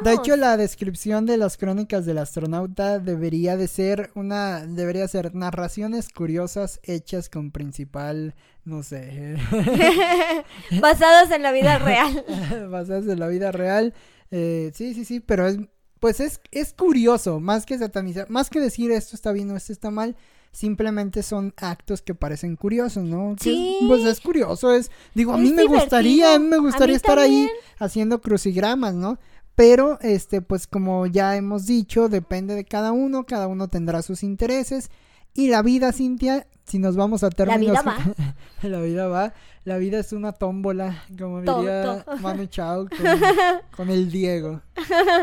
[0.03, 5.34] de hecho, la descripción de las crónicas del astronauta debería de ser una, debería ser
[5.34, 8.34] narraciones curiosas hechas con principal,
[8.64, 9.36] no sé.
[10.80, 12.24] Basadas en la vida real.
[12.70, 13.95] Basadas en la vida real.
[14.30, 15.59] Eh, sí, sí, sí, pero es,
[16.01, 19.72] pues es, es curioso, más que satanizar, más que decir esto está bien o esto
[19.72, 20.16] está mal,
[20.53, 23.36] simplemente son actos que parecen curiosos, ¿no?
[23.41, 23.78] Sí.
[23.86, 27.49] pues es curioso, es, digo, a mí me gustaría, a mí me gustaría estar ahí
[27.78, 29.18] haciendo crucigramas, ¿no?
[29.59, 34.23] Pero, este, pues como ya hemos dicho, depende de cada uno, cada uno tendrá sus
[34.23, 34.89] intereses.
[35.35, 37.75] Y la vida, Cintia, si nos vamos a términos...
[37.75, 38.15] La vida
[38.63, 38.69] va.
[38.69, 39.35] la vida va.
[39.65, 42.87] La vida es una tómbola, como diría Manu Chao
[43.77, 44.63] con, el Diego.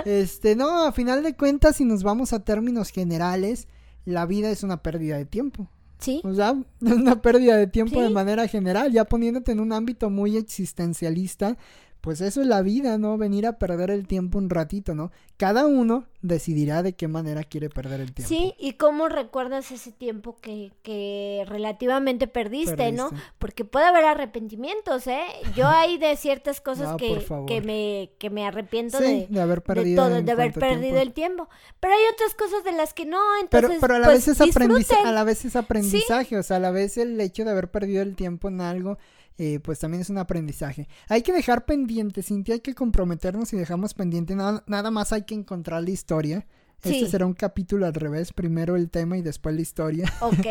[0.04, 3.70] Este, no, a final de cuentas, si nos vamos a términos generales,
[4.04, 5.70] la vida es una pérdida de tiempo.
[6.00, 6.20] Sí.
[6.26, 10.36] O sea, una pérdida de tiempo de manera general, ya poniéndote en un ámbito muy
[10.36, 11.58] existencialista,
[12.06, 13.18] pues eso es la vida, ¿no?
[13.18, 15.12] Venir a perder el tiempo un ratito, ¿no?
[15.38, 18.30] Cada uno decidirá de qué manera quiere perder el tiempo.
[18.30, 23.10] Sí, y cómo recuerdas ese tiempo que, que relativamente perdiste, ¿no?
[23.40, 25.24] Porque puede haber arrepentimientos, ¿eh?
[25.56, 30.08] Yo hay de ciertas cosas que, que, me, que me arrepiento de, de haber perdido,
[30.08, 31.50] de, haber perdido el tiempo.
[31.80, 34.40] Pero hay otras cosas de las que no, entonces Pero, pero a la pues, vez
[34.40, 37.50] es aprendizaje, a la vez es aprendizaje, o sea, a la vez el hecho de
[37.50, 39.00] haber perdido el tiempo en algo
[39.38, 40.88] eh, pues también es un aprendizaje.
[41.08, 45.24] Hay que dejar pendiente, Cintia, hay que comprometernos y dejamos pendiente, nada, nada más hay
[45.24, 46.46] que encontrar la historia.
[46.84, 50.14] Este será un capítulo al revés, primero el tema y después la historia.
[50.22, 50.46] Ok.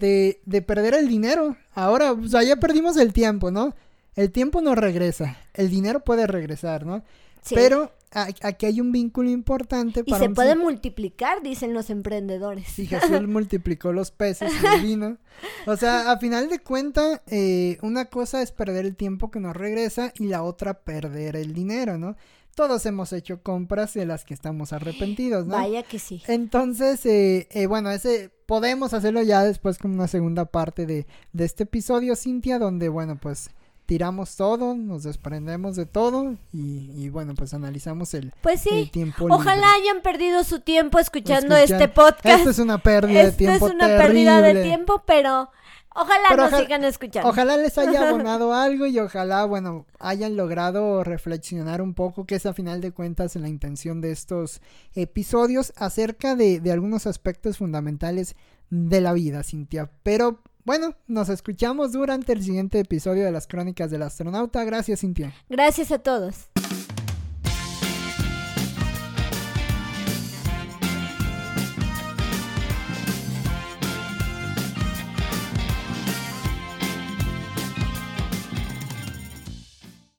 [0.00, 1.56] de, de perder el dinero.
[1.74, 3.74] Ahora, o sea, ya perdimos el tiempo, ¿no?
[4.16, 7.04] el tiempo no regresa, el dinero puede regresar, ¿no?
[7.54, 10.04] Pero aquí hay un vínculo importante.
[10.04, 12.66] Para y se puede multiplicar, dicen los emprendedores.
[12.68, 15.18] Sí, Jesús multiplicó los peces y el vino.
[15.66, 19.54] O sea, a final de cuentas, eh, una cosa es perder el tiempo que nos
[19.56, 22.16] regresa y la otra perder el dinero, ¿no?
[22.54, 25.56] Todos hemos hecho compras de las que estamos arrepentidos, ¿no?
[25.56, 26.22] Vaya que sí.
[26.26, 31.44] Entonces, eh, eh, bueno, ese podemos hacerlo ya después con una segunda parte de, de
[31.44, 33.50] este episodio, Cintia, donde, bueno, pues
[33.86, 40.02] tiramos todo, nos desprendemos de todo y, bueno, pues analizamos el, pues sí, Ojalá hayan
[40.02, 42.38] perdido su tiempo escuchando este podcast.
[42.38, 43.66] Esto es una pérdida de tiempo.
[43.66, 45.50] es una pérdida de tiempo, pero
[45.94, 47.28] ojalá nos sigan escuchando.
[47.28, 52.46] Ojalá les haya abonado algo y ojalá, bueno, hayan logrado reflexionar un poco, que es
[52.46, 54.60] a final de cuentas la intención de estos
[54.94, 58.34] episodios acerca de, de algunos aspectos fundamentales
[58.68, 59.90] de la vida, Cintia.
[60.02, 64.64] Pero bueno, nos escuchamos durante el siguiente episodio de las Crónicas del Astronauta.
[64.64, 65.32] Gracias, Cintia.
[65.48, 66.48] Gracias a todos.